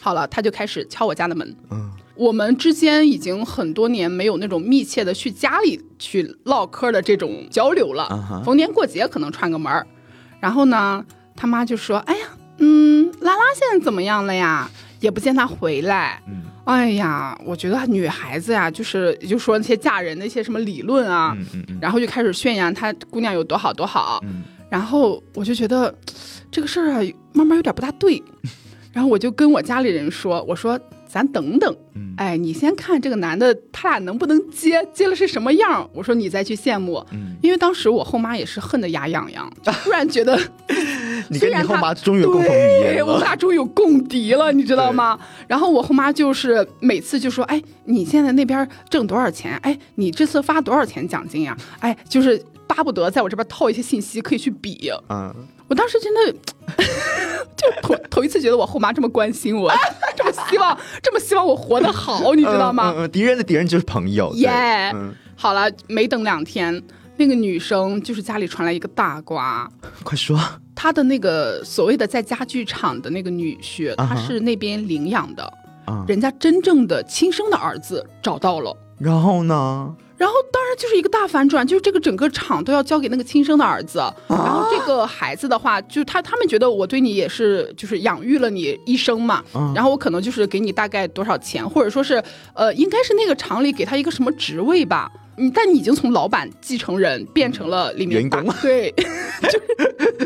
[0.00, 1.54] 好了，他就开始敲我家的门。
[1.70, 8.42] 嗯，我们之间已经很多年没有那种密切的去家里去唠嗑的这种交流了。
[8.42, 9.86] 逢年过节可能串个门儿。
[10.40, 11.04] 然后呢，
[11.36, 12.26] 他妈就说：“哎呀，
[12.56, 14.70] 嗯，拉拉现在怎么样了呀？
[15.00, 16.22] 也不见他回来。
[16.28, 21.36] 嗯，哎呀，我觉得女孩子呀，就是就说那些嫁人的一些什么理论啊，
[21.80, 24.22] 然后就开始宣扬她姑娘有多好多好。
[24.68, 25.92] 然后我就觉得
[26.50, 27.00] 这个事儿啊，
[27.32, 28.22] 慢慢有点不大对。
[28.92, 30.78] 然后我就跟我家里人说，我说。”
[31.10, 31.76] 咱等等，
[32.16, 34.86] 哎，你先看这个男的，他俩能不能接？
[34.94, 35.88] 接了是什么样？
[35.92, 37.04] 我说你再去羡慕，
[37.42, 40.38] 因为当时我后妈也是恨得牙痒痒， 突然觉得，
[41.28, 45.18] 你跟你后妈终于有共同语言了，我们俩终于有共敌了，你知道吗？
[45.48, 49.56] 然后我后妈就是每次就说，哎，你现在那边挣多少钱？
[49.62, 51.56] 哎，你这次发多少钱奖金呀？
[51.80, 52.40] 哎，就是
[52.74, 54.90] 巴不得在我这边套一些信息，可以去比。
[55.08, 55.34] 嗯，
[55.68, 56.34] 我当时真的。
[57.56, 59.70] 就头头一次觉得我后妈这么关心我，
[60.16, 63.06] 这么希望，这么希望我活得好，你知道吗？
[63.08, 64.32] 敌人的敌人就是朋友。
[64.34, 64.94] 耶，
[65.34, 66.82] 好了，没等两天，
[67.16, 69.68] 那个女生就是家里传来一个大瓜，
[70.04, 70.38] 快说，
[70.74, 75.52] 她的那个所谓的在家具厂的那个女婿，他是那边领养的，
[76.06, 79.94] 人家真正的亲生的儿子找到了，然后呢？
[80.20, 84.00] 然后当然就是一个大反转，就是这个整个厂都要交给那个亲生的儿子。
[84.28, 89.42] 然后这个孩子的话，就他他们觉得我对你也是，就是养育了你一生嘛。
[89.74, 95.10] 然后我可能就是给你大概多少钱，或者说是，呃，应该是那个厂里给他一个什么职位吧。
[95.38, 98.94] 你但你已经从老板继承人变成了里面员工，对，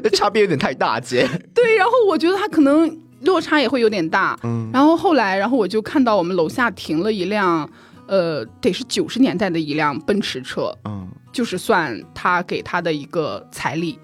[0.02, 1.24] 就 差别有点太大，姐。
[1.54, 4.36] 对，然后我觉得他可能落差也会有点大。
[4.42, 4.68] 嗯。
[4.72, 7.70] 然后后来，然后我就看到我们楼下停了一辆。
[8.06, 13.98] 呃，得是九十年代的一辆奔驰车，嗯，就是算他给他的一个彩礼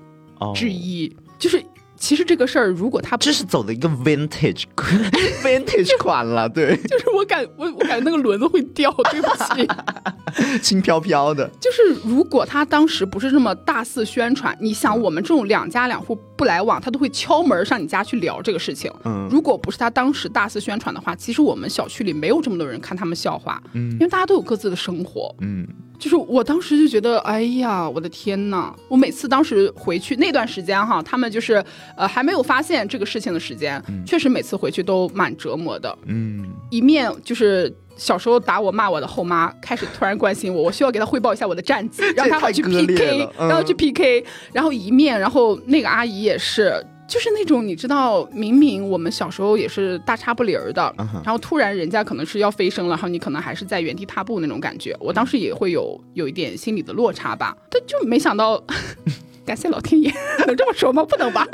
[0.54, 1.62] 之一，就是。
[2.00, 4.64] 其实这个事儿，如果他这是走的一个 vintage
[5.44, 9.68] vintage 款了，对， 就是我感我我感觉那个轮子会掉，对不起，
[10.60, 11.48] 轻飘飘的。
[11.60, 18.90] 就是如果他当时不是这么大肆宣传，你想我们这种两家两户不来往，他都会敲门上你家去聊这个事情。
[19.04, 23.62] 嗯，如果不是他当时大肆宣传的话，其实我们小区里没有这么多人看他们笑话。
[23.74, 25.34] 嗯，因为大家都有各自的生活。
[25.40, 25.68] 嗯。
[26.00, 28.74] 就是我当时就觉得，哎呀，我的天呐！
[28.88, 31.62] 我每次当时回去那段时间哈，他们就是
[31.94, 35.96] 呃还没有发现这个事情的时间，确实每次回去都蛮折磨的。
[36.06, 44.24] 嗯，一面就是小时候打我骂我的后妈开始突然关心我，我需要给她汇报一下我的战绩，让她好去 PK，让她去 PK。
[44.54, 46.82] 然后一面，然后那个阿姨也是。
[47.10, 50.94] 就是那种你知道，明明我们小时候也是大差不离儿的，
[51.24, 54.96] 然后突然人家可能是要飞升了，然后你可能还是在原地踏步那种感觉。
[55.00, 58.62] 我当时也会有有一点心理的落差吧，但就没想到，
[59.44, 60.08] 感谢老天爷，
[60.46, 61.04] 能这么说吗？
[61.04, 61.44] 不能吧？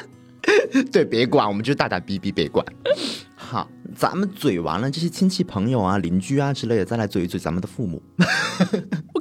[0.92, 2.64] 对，别管，我们就大胆逼逼，别管。
[3.34, 8.02] 好，咱们嘴完了这些亲戚朋友啊、邻居啊之类的，再来嘴一嘴咱们的父母。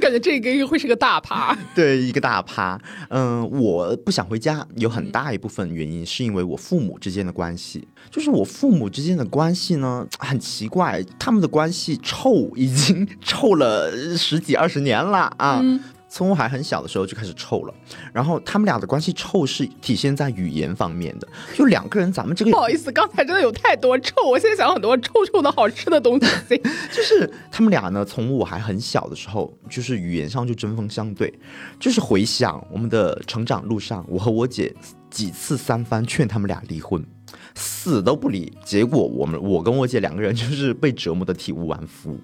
[0.08, 1.54] 我感觉这个会是个大趴。
[1.76, 2.80] 对，一个大趴。
[3.10, 7.86] 嗯，我不想回家，有很大一部分原因是因为我父母之间的关系。
[8.10, 15.60] 就是我父母之间的关系呢，很奇怪，他们的关系臭，已经 臭了十几二十年了啊。
[15.60, 15.80] 从
[16.20, 17.74] 我还很小的时候就开始臭了，
[18.12, 26.58] 然后他们俩的关系臭是体现在语言方面的，就两个人咱们这个不好意思，刚才真的有太多臭，我现在想很多臭臭的好吃的东西，
[26.92, 31.32] 就是他们俩呢，从我还很小的时候，就是语言上就针锋相对，
[31.80, 34.74] 就是回想我们的成长路上，我和我姐
[35.10, 37.06] 几次三番劝他们俩离婚，
[37.54, 42.20] 死都不离，结果我们我跟我姐两个人就是被折磨的体无完肤。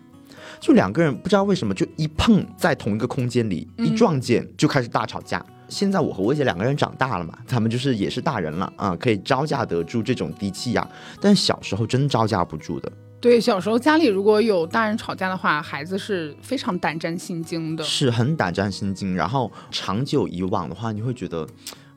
[0.63, 5.45] 就两个人不知道为什么就一碰在同一个空间里一撞见就开始大吵架。
[5.67, 10.88] 现在我和我姐两个人长大了嘛，他们就是也是大人了啊，可以招架得住这种低气压。
[11.19, 12.89] 但小时候真招架不住的。
[13.19, 19.13] 对，小时候家里如果有大人吵架的话，孩子是非常胆战心惊的，是很胆战心惊。
[19.13, 21.45] 然后长久以往的话，你会觉得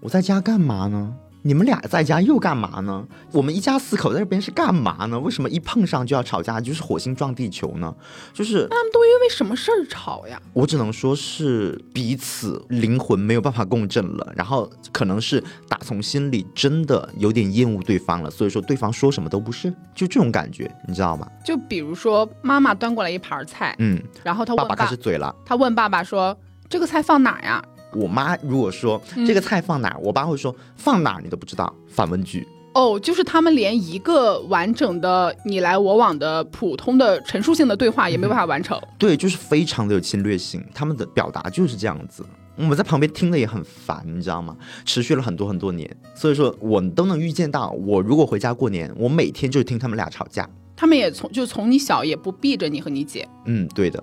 [0.01, 1.15] 我在家干嘛呢？
[1.47, 3.07] 你们俩在家又干嘛呢？
[3.31, 5.21] 我们一家四口在这边是干嘛呢？
[5.21, 7.95] 为什么一碰上就要吵架，就是火星撞地球呢？
[8.35, 10.43] 就是他们都因为什么事儿吵呀？
[10.53, 21.31] 我只能说是彼此灵魂没有办法共振了，然后可能是打从心里真的有点厌恶对方了，所以说对方说什么都不是，就这种感觉，你知道吗？
[21.45, 26.37] 就比如说妈妈端过来一盘菜，嗯，然后他问爸爸开始嘴了，他问爸爸说
[26.69, 27.63] ：“这个菜放哪呀？”
[27.97, 32.47] 我妈如果说这个菜放哪，我爸会说放哪你都不知道，反问句。
[32.75, 38.79] 哦，就是他们连一个完整的你来我往的普通的陈述性的对话也没有办法完成。
[38.99, 42.23] 对，就是非常的有侵略性，他们的表达就是这样子。
[42.55, 44.55] 我们在旁边听的也很烦，你知道吗？
[44.85, 50.47] 持续了很多很多年，所以说我都能预见到，我如果回家过年，我每天就听他们俩吵架。
[50.77, 53.27] 他们也从就从你小也不避着你和你姐。
[53.47, 54.03] 嗯，对的。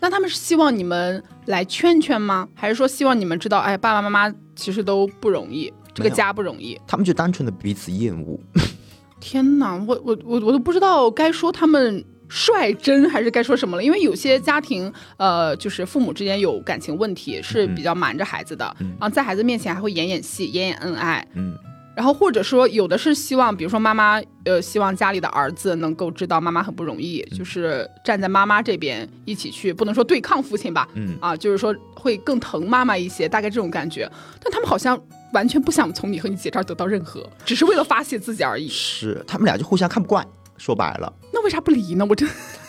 [0.00, 2.48] 那他们是希望你们来劝劝吗？
[2.54, 6.80] 还是说希望你们知道，哎，爸爸妈妈其实都不容易，这个家不容易。
[6.86, 8.40] 他们就单纯的彼此厌恶。
[9.20, 13.84] 天哪，我我我我都不知道该说他们率真还是该说什么了。
[13.84, 21.26] 因为有些家庭，呃，就是父母之间有感情问题，是比较瞒着孩子的，然后在孩子面前还会演演戏、演演恩爱。
[21.34, 21.54] 嗯。
[22.00, 34.10] 然后或者说有的是希望，比如说妈妈，呃，希望家里的儿子能够知道妈妈很不容易，就是站在妈妈这边一起去，不能说对抗父亲吧，嗯啊，就是说会更疼妈妈一些，大概这种感觉。
[34.42, 34.98] 但他们好像
[35.34, 38.66] 完全不想从你和你姐这儿得到任何，只是为了发泄自己而已。
[38.66, 41.12] 是，他们俩就互相看不惯，说白了。
[41.34, 42.06] 那为啥不离呢？
[42.08, 42.26] 我真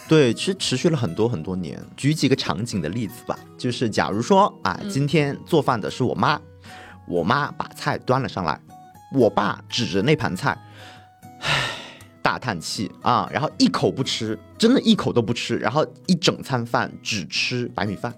[0.09, 1.81] 对，其实持续了很多很多年。
[1.95, 6.37] 举几个场景的例子吧，就是假如说啊，今天做饭的是我妈，
[7.07, 8.59] 我妈把菜端了上来。
[9.11, 10.57] 我爸指着那盘菜，
[11.41, 11.69] 唉，
[12.21, 18.13] 大叹气啊，然后一口不吃，真的一口都不吃，然后一整餐饭只吃白米饭，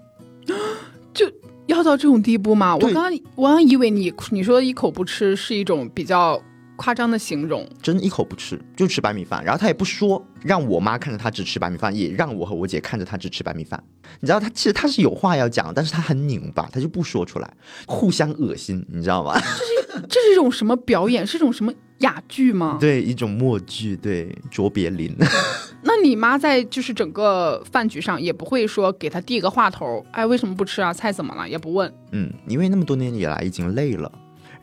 [1.12, 1.30] 就
[1.66, 2.76] 要到这种地步吗？
[2.76, 6.40] 我刚刚我刚以为你你说一口不吃是一种比较。
[6.76, 13.82] 夸张的形容，真一口不吃就吃白米饭，然后他也不说，让我妈看着他只吃白米饭，也让我和我姐看着他只吃白米饭。
[14.20, 17.52] 你知道他其实他是有话要讲，但是他很拧巴，他就不说出来，
[17.86, 19.34] 互相恶心，你知道吗？
[19.34, 21.26] 这是这是一种什么表演？
[21.26, 22.76] 是一种什么哑剧吗？
[22.80, 25.14] 对，一种默剧，对，卓别林。
[25.86, 30.92] 那你妈在就是整个饭局上也不会说给他递个话头，哎，为什么不吃啊？
[30.92, 31.48] 菜怎么了？
[31.48, 31.92] 也不问。
[32.12, 34.10] 嗯，因为那么多年以来已经累了。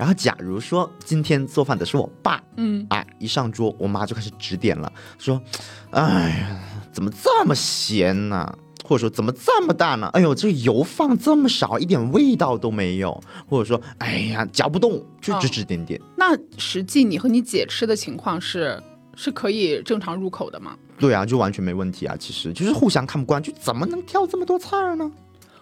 [0.02, 5.40] 然后，假如说今天做饭的是我爸，嗯，啊，一上桌，我妈就开始指点了，说
[5.94, 6.60] ：“哎呀，
[6.92, 8.52] 怎么这么咸呢？
[8.84, 10.10] 或者说怎么这么淡呢？
[10.14, 13.22] 哎呦，这个油放这么少，一点味道都没有。
[13.48, 16.02] 或者说，哎呀，嚼不动，就指指点点。
[16.18, 18.82] 那实际你和你姐吃的情况是
[19.16, 20.76] 是可以正常入口的吗？
[20.98, 22.16] 对啊，就完全没问题啊。
[22.18, 25.12] 其实就是互相看不惯，就怎么能挑这么多菜呢？”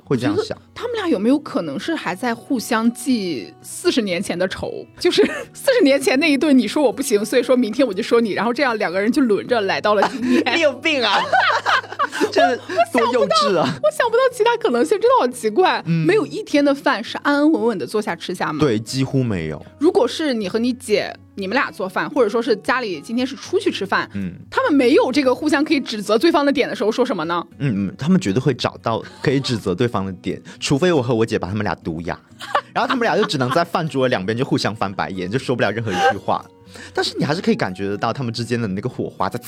[0.10, 4.84] 会这样想，他们俩有没有可能是还在互相记四十年前的仇？
[5.00, 10.44] 就是四十年前那一顿，你说我不行，所以说明天我就说你，然后这样两个人就轮着来到了今天。
[10.58, 11.20] 你有病啊！
[12.34, 12.56] 这
[12.92, 13.70] 多幼稚啊！
[13.84, 15.82] 我想不到其他可能性，真的好奇怪。
[15.86, 18.60] 没有一天的饭是安安稳稳的坐下吃下吗？
[18.60, 19.64] 对，几乎没有。
[19.78, 21.16] 如果是你和你姐。
[21.40, 27.44] 你们俩做饭，或者说是家里今天是出去吃饭，嗯，他们没有这个互相可以指责对方的点的时候，说什么呢？
[27.58, 32.20] 嗯嗯，他们绝对会找到可以指责对方的点，除非我和我姐把他们俩毒哑，
[32.74, 36.44] 然后他们俩就只能在饭桌两边就互相翻白眼，就说不了任何一句话。
[36.94, 39.40] 但是你还是可以感觉得到他们之间的那个火花在。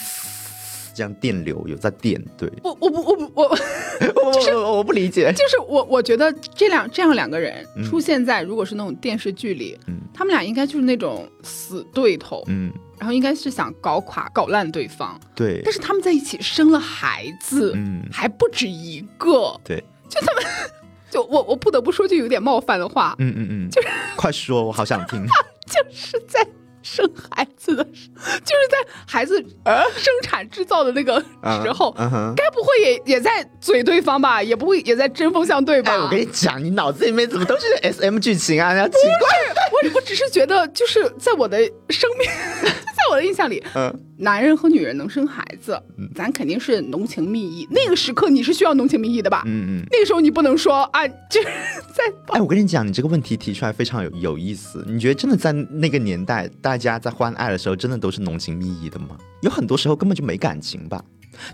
[0.93, 3.57] 这样电流有在电，对我我不我不我
[4.33, 15.19] 就是我不理解，就是我我觉得这两这样两个人出现在如果是那种电视剧里，嗯，他们俩应该就是那种死对头，嗯，然后应该是想搞垮、搞烂对方。
[15.35, 15.61] 对。
[15.63, 19.59] 但是他们在一起生了孩子，嗯，还不止一个。
[19.63, 19.83] 对。
[20.09, 20.43] 就他们，
[21.09, 23.15] 就我我不得不说，句有点冒犯的话。
[23.19, 23.69] 嗯嗯嗯。
[23.69, 25.25] 就是快说，我好想听。
[25.65, 26.45] 就是在。
[26.83, 27.83] 生孩子的，
[28.43, 31.91] 就是在孩子呃生产制造的那个时候，
[32.35, 34.41] 该不会也也在嘴对方吧？
[34.43, 35.93] 也不会也在针锋相对吧？
[36.03, 38.73] 我跟你讲，你脑子里面怎么都是 S M 剧情啊？
[38.73, 39.29] 奇怪，
[39.71, 41.57] 我我只是觉得，就是在我的
[41.89, 42.29] 生命，
[42.90, 43.93] 在我的印象里，嗯。
[44.17, 45.81] 男人和女人能生孩子，
[46.13, 47.67] 咱肯定是浓情蜜意。
[47.71, 49.41] 那个时刻你是需要浓情蜜意的吧？
[49.47, 49.87] 嗯嗯。
[49.91, 51.47] 那个时候你不能说啊，就是
[51.95, 52.03] 在。
[52.27, 54.85] 哎，我跟你讲，你这个问题提出来非常有有意思。
[54.87, 59.17] 你觉得真的在那个年代，大家在欢爱的时候，真的都是浓情蜜意的吗？
[59.41, 61.03] 有很多时候根本就没感情吧。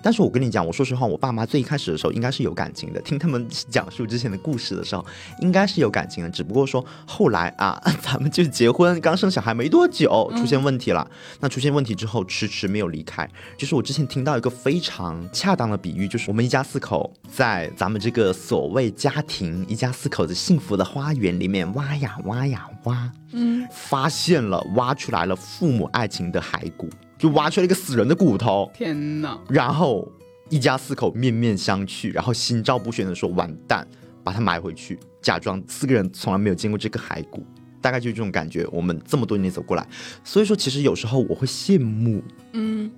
[0.02, 3.02] 但是我跟你讲，我说实话，我爸妈最一开始的时候应该是有感情的。
[3.02, 5.06] 听他们讲述之前的故事的时候，
[5.40, 6.30] 应该是有感情的。
[6.30, 11.10] 只不过说后来啊，咱们就结婚，刚生小孩没多久，出现问题了。
[11.40, 13.28] 那出现问题之后，迟迟没有离开。
[13.58, 26.90] 就是我之前听到一个非常恰当的比喻，就是我们一家四口在咱们这个所谓家庭一家四口的幸福的花园里面挖呀挖呀挖，嗯，发现了挖出来了父母爱情的骸骨。
[27.18, 29.40] 就挖出来一个死人的骨头，天哪！
[29.50, 30.12] 然后
[30.50, 33.88] 一家四口面面相觑，然后心照不宣的说：“完蛋，
[34.24, 37.46] 把它埋回去，假装四个人从来没有见过这个骸骨。”
[37.80, 38.68] 大概就是这种感觉。
[38.72, 39.88] 我们这么多年走过来，
[40.24, 42.92] 所以说其实有时候我会羡慕，嗯，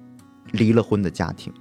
[0.51, 1.53] 离了婚的家庭。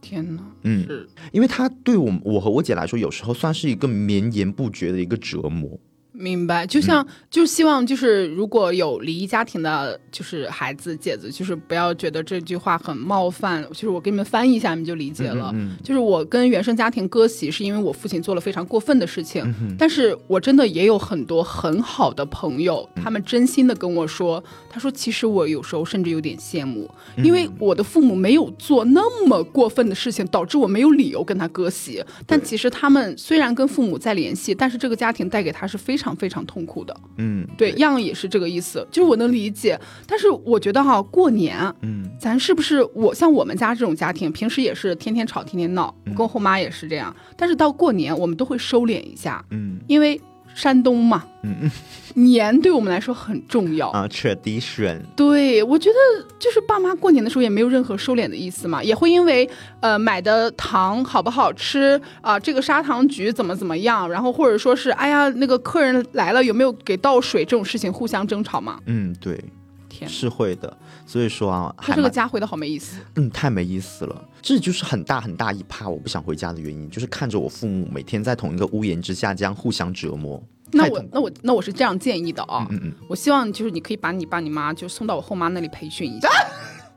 [0.00, 5.78] 天哪，嗯，是因为他对我我和我姐来说，有时候算是一个绵延不绝的一个折磨。
[6.20, 13.64] 明白，就像就希望就是如果有离异家庭的，就是孩子姐子，就是不要觉得这句话很冒犯。
[13.70, 15.54] 就是我给你们翻译一下，你们就理解了。
[15.82, 19.42] 就是我跟原生家庭割席，是因为我父亲做了非常过分的事情。
[19.78, 32.04] 但是我真的也有很多很好的朋友，他们真心的跟我说，他说其实我有时候甚至有点羡慕，因为我的父母没有做那么过分的事情，导致我没有理由跟他割席。
[32.26, 36.09] 但其实他们虽然跟父母在联系，但是这个家庭带给他是非常。
[36.14, 50.20] 非常痛苦的，嗯，对，样也是这个意思，就是我能理解，但是我觉得哈，过年，嗯，咱是不是我像我们家这种家庭，平时也是天天吵，天天闹，我跟我后妈也是这样，但是到过年，我们都会收敛一下，嗯，因为。
[50.52, 51.70] 山东嘛，嗯，
[52.14, 55.00] 年对我们来说很重要啊，tradition。
[55.16, 59.48] 对，我觉得就是爸妈过年的时候也没有任何收敛的意思嘛，也会因为
[59.80, 68.78] 呃买的糖好不好吃啊，这个砂糖橘怎么怎么样，然后或者说是哎呀那个客人来了有没有给倒水这种事情互相争吵嘛。
[68.86, 69.42] 嗯，对，
[69.88, 70.76] 天是会的。
[71.06, 72.98] 所以说啊，他这个家回的好没意思。
[73.16, 74.24] 嗯，太没意思了。
[74.40, 80.42] 这就是很大很大一趴我不想回家的原因，就是看着我父母每天在同一个屋檐之下这样互相折磨。
[80.72, 86.28] 那我那我那我是这样建议的啊，嗯嗯，我希望就是你可以把你爸你妈就送到我后妈那里培训一下，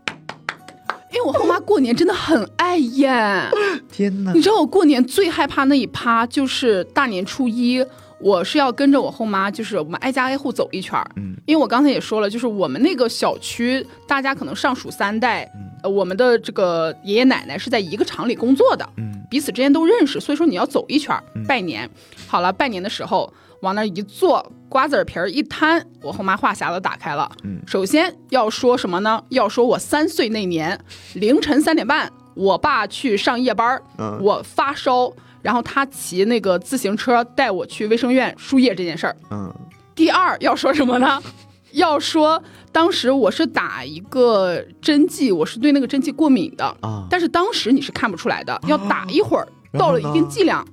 [1.14, 3.50] 因为我后妈过年真的很爱宴。
[3.92, 4.32] 天哪！
[4.34, 7.86] 你知道我过年最害怕那一趴就是大年初一。
[8.20, 15.52] 我是要跟着我后妈，就是我们挨家挨户走一圈儿，嗯，因为我刚才也说了，就是我们那个小区，大家可能上属三代，
[15.84, 21.90] 呃，我们的这个爷爷奶奶是在一个厂里工作的，嗯，彼此之间都认识，所以说你要走一圈儿拜年。
[22.26, 23.30] 好了，拜年的时候
[23.64, 29.24] 往那一坐，瓜子皮儿一摊，我后妈话匣子打开了，嗯，首先要说什么呢？
[29.30, 30.78] 要说我三岁那年
[31.14, 35.12] 凌晨三点半，我爸去上夜班，嗯，我发烧。
[35.42, 39.16] 然后他骑那个自行车带我去卫生院输液这件事儿。
[39.30, 39.54] 嗯。
[39.94, 41.22] 第二要说什么呢？
[41.72, 42.42] 要说
[42.72, 47.06] 当时我是打一个针剂，我是对那个针剂过敏的啊。
[47.10, 49.46] 但是当时你是看不出来的，要打一会儿，
[49.78, 50.66] 到了一定剂量，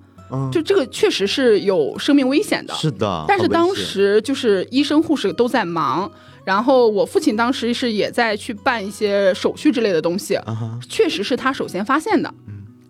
[0.52, 2.74] 就这个确实是有生命危险的。
[2.74, 3.24] 是的。
[3.26, 6.10] 但是当时就是医生护士都在忙，
[6.44, 10.38] 然后我父亲当时是也在去办一些手续之类的东西。
[10.88, 12.32] 确实是他首先发现的。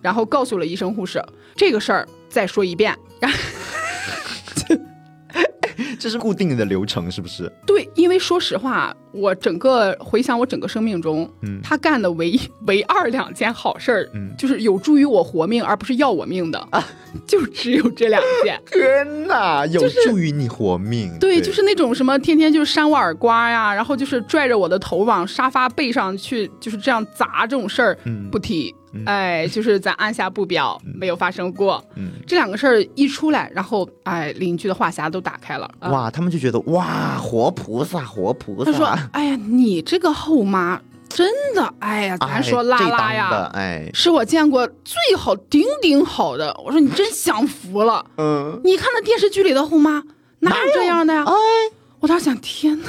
[0.03, 1.23] 然后告诉了医生护士
[1.55, 2.97] 这个事儿，再说一遍。
[5.99, 7.51] 这是固定的流程，是不是？
[7.67, 16.87] 对，因为说实话，我整个回想我整个生命中，嗯，他干的唯唯二两件好事儿，嗯，就是有助于我活命，而不是要我命的啊，
[17.27, 18.61] 就只有这两件。
[18.71, 21.17] 天哪，有助于你活命？
[21.19, 27.99] 对，就是那种什么天天就是扇我耳刮呀，然后就是拽着我的头往沙发背上去，就是这样砸这种事儿，
[28.31, 28.75] 不提。
[29.07, 31.83] 哎，就是咱按下不表，没有发生过。
[31.97, 35.71] 嗯，这两个事儿一出来，然后哎，邻居的话匣都打开了。
[35.81, 38.71] 哇，他们就觉得哇，活菩萨，活菩萨。
[38.71, 50.03] 他说：“哎呀，你这个后妈真的，哎呀，咱说拉拉呀，哎，是我见过最好顶顶好的。”我说：“你真享福了。”嗯，你看那电视剧里的后妈
[50.41, 51.25] 哪有这样的呀？
[51.27, 51.33] 哎，
[52.01, 52.89] 我当时想，天哪。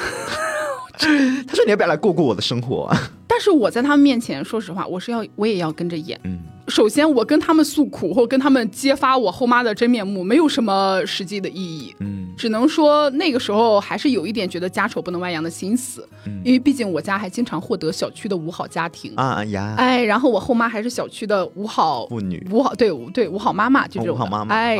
[1.47, 2.89] 他说你要不要来过过我的生活？
[3.27, 6.19] 但是我在他们面前，说实话，我是要我也要跟着演。
[6.25, 11.95] 嗯，首先我跟他们诉苦或跟他们揭发我后妈的真面目，没有什么实际的意义。
[12.01, 16.07] 嗯，只能说那个时候还是有一点觉得家丑不能外扬的心思。
[16.27, 24.77] 嗯，因为毕竟我家还经常获得小区的五好家庭啊呀，哎，然后我后妈还是小区的五好妇女，五好对对五好妈妈就这种，五好妈妈哎。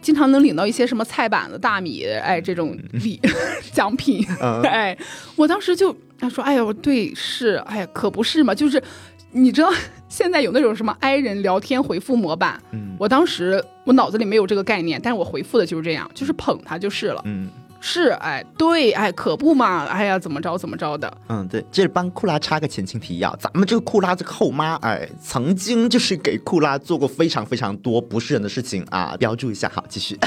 [0.00, 3.20] 经常能领到一些什么菜板子、大米，哎，这种礼
[3.72, 4.24] 奖品，
[4.64, 4.96] 哎，
[5.36, 8.82] 我当时就他说，哎呦，对，是，哎，可不是嘛，就是
[9.32, 9.70] 你知道
[10.08, 17.48] 现在有那种什么 i 人聊天回复模板，嗯，我当时我脑子里没有这个概念，但是我回复的就是这样，就是捧他就是了，嗯。
[17.80, 30.18] 是，哎，对，哎，可不嘛，哎呀，怎么着怎么着的，嗯，对，这是帮库拉插个前情提要，咱们这个库拉这个后妈，哎，曾经就是给库拉做过非常非常多不是人的事情啊，标注一下，好，继续。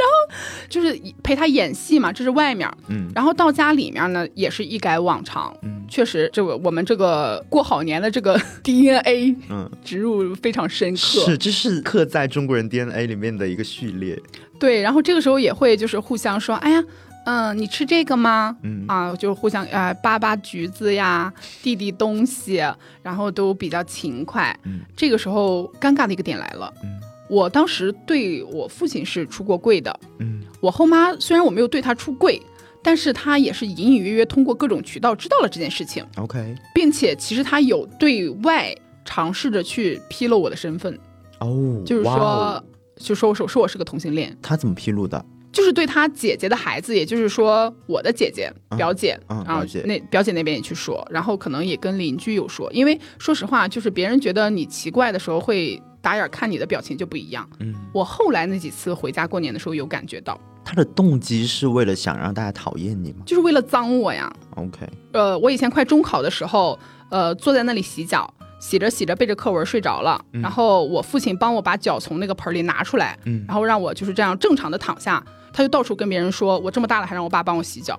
[0.00, 0.34] 然后
[0.68, 14.20] 就是陪他演戏嘛，这是外面，嗯，然后到家里面呢，也是一改往常，嗯，确实，这个我们这个过好年的这个 DNA，嗯，植入非常深刻，是，这是刻在中国人 DNA 里面的一个序列。
[14.58, 16.84] 对，然后这个时候也会就是互相说，哎呀，
[17.24, 18.56] 嗯，你吃这个吗？
[18.62, 18.84] 嗯。
[18.88, 21.32] 啊，就互相啊扒扒橘子呀，
[21.62, 22.62] 递递东西，
[23.02, 24.54] 然后都比较勤快。
[24.64, 26.72] 嗯，这个时候尴尬的一个点来了。
[26.82, 26.99] 嗯，
[27.30, 29.98] 我当时对我父亲是出过柜的。
[30.18, 32.42] 嗯，我后妈虽然我没有对她出柜，
[32.82, 36.04] 但是她也是隐隐约约通过各种渠道知道了这件事情。
[36.16, 38.74] OK，并且其实她有对外
[39.04, 40.98] 尝试着去披露我的身份。
[41.38, 42.62] 哦，就是说。
[43.02, 45.24] 就说我说说我是个同性恋，她怎么披露的？
[45.50, 57.48] 就是对她姐姐的孩子，也就是说我的姐姐表姐，然后那表姐那边也去说，然后可能也跟邻居有说，因为说实话，就是别人觉得你奇怪的时候，会打眼看你的表情就不一样。
[57.60, 60.38] 嗯，我后来那几次回家过年的时候，有感觉到。
[60.64, 63.22] 他的动机是为了想让大家讨厌你吗？
[63.26, 64.32] 就是为了脏我呀。
[64.56, 66.78] OK，呃，我以前快中考的时候，
[67.10, 68.32] 呃，坐在那里洗脚。
[68.60, 77.98] 洗着洗着背着课文睡着了，然后我父亲帮我把脚从那个盆里拿出来，然后让我就是这样正常的躺下，他就到处跟别人说我这么大了还让我爸帮我洗脚，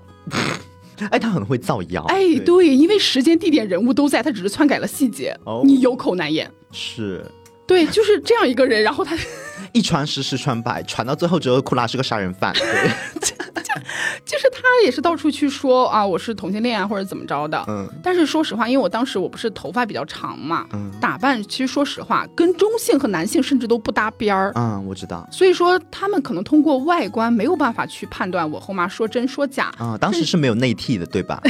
[1.10, 7.26] 哎，他很会造谣，哎，对，因为时间地点人物都在，他只是篡改了细节，你有口难言，是，
[7.72, 9.16] 对，就是这样一个人，然后他
[9.74, 12.54] 一传十，十传百，传到最后只有库拉是个杀人犯。
[12.60, 12.92] 对
[14.26, 17.64] 就是他也是到处去说啊，我是同性恋啊，或者怎么着的。
[17.68, 24.52] 嗯，但是说实话，因为我当时我不是头发比较长嘛，嗯，打扮其实说实话跟中性和男性甚至都不搭边儿。
[24.56, 25.28] 嗯，我知道。
[25.32, 29.72] 所以说他们可能通过外观没有办法去判断我后妈说真说假。
[29.78, 31.42] 啊，当时是没有内替的，对吧？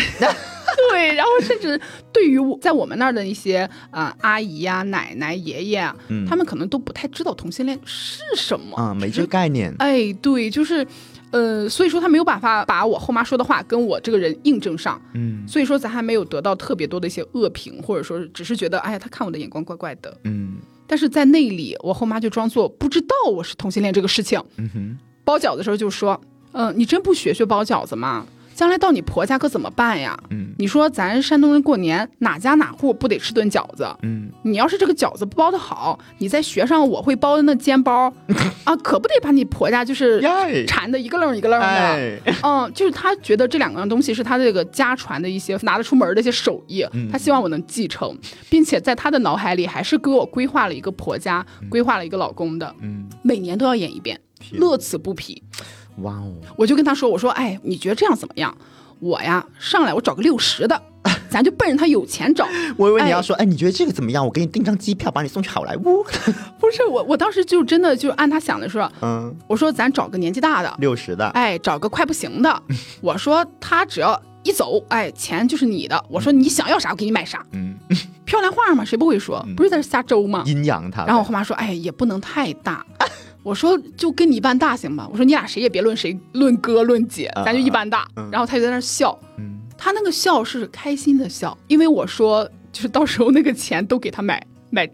[0.89, 1.79] 对，然后甚至
[2.13, 9.73] 对于我在我们那儿的一些啊阿姨呀、奶奶、爷爷，嗯，他们可能都不太知道同性恋是什么啊，没这个概念。
[9.79, 10.85] 哎，对，就是。
[11.31, 26.19] 呃，所以说他没有办法把我后妈说的话跟我这个人印证上，嗯，所以说咱还没有得到特别多的一些恶评，或者说只是觉得，哎呀，他看我的眼光怪怪的，嗯，但是在那里，我后妈就装作不知道我是同性恋这个事情，嗯哼，包饺子的时候就说，
[26.51, 28.25] 嗯，你真不学学包饺子吗？
[28.61, 30.15] 将来到你婆家可怎么办呀？
[30.29, 33.87] 嗯，你说咱山东人过年哪家哪户不得吃顿饺子？
[34.03, 38.13] 嗯，你要是这个饺子不包的好，你再学上我会包的那煎包，
[38.63, 40.21] 啊，可不得把你婆家就是
[40.67, 42.21] 馋的一个愣一个愣的。
[42.43, 48.15] 嗯，就是他觉得这两样东西是他这个家传的一些拿得出门的一些手艺，他希望我能继承，
[48.47, 52.75] 并且在他的脑海里还是给我规划了一个婆家，规划了一个老公的。
[52.81, 55.41] 嗯，每年都要演一遍，乐此不疲。
[55.97, 56.33] 哇哦！
[56.57, 58.55] 我就跟他说：“我说，哎，你觉得这样怎么样？
[58.99, 60.81] 我呀，上来我找个六十的，
[61.29, 62.47] 咱就奔着他有钱找。
[62.77, 64.23] 我以为你要说，哎，你觉得这个怎么样？
[64.25, 66.03] 我给你订张机票，把你送去好莱坞。
[66.59, 72.63] 不是我，我当时就真的就按他想的说，嗯，我说咱找个年纪大的，六十的，哎，找个快不行的。
[73.01, 76.03] 我说他只要一走，哎，钱就是你的。
[76.09, 77.43] 我说你想要啥，我给你买啥。
[77.53, 77.75] 嗯，
[78.23, 79.43] 漂亮话嘛，谁不会说？
[79.57, 80.43] 不是在这瞎周吗？
[80.45, 81.05] 阴阳他。
[81.05, 82.85] 然后我后妈说，哎，也不能太大。”
[83.43, 85.07] 我说就跟你一般大行吧。
[85.11, 88.07] 我说你俩谁也别论谁，论哥论姐，咱就一般大。
[88.31, 89.17] 然后他就在那笑，
[89.77, 94.87] 他那个笑是开心的笑，因为我说就是到时候那个钱都给他买 买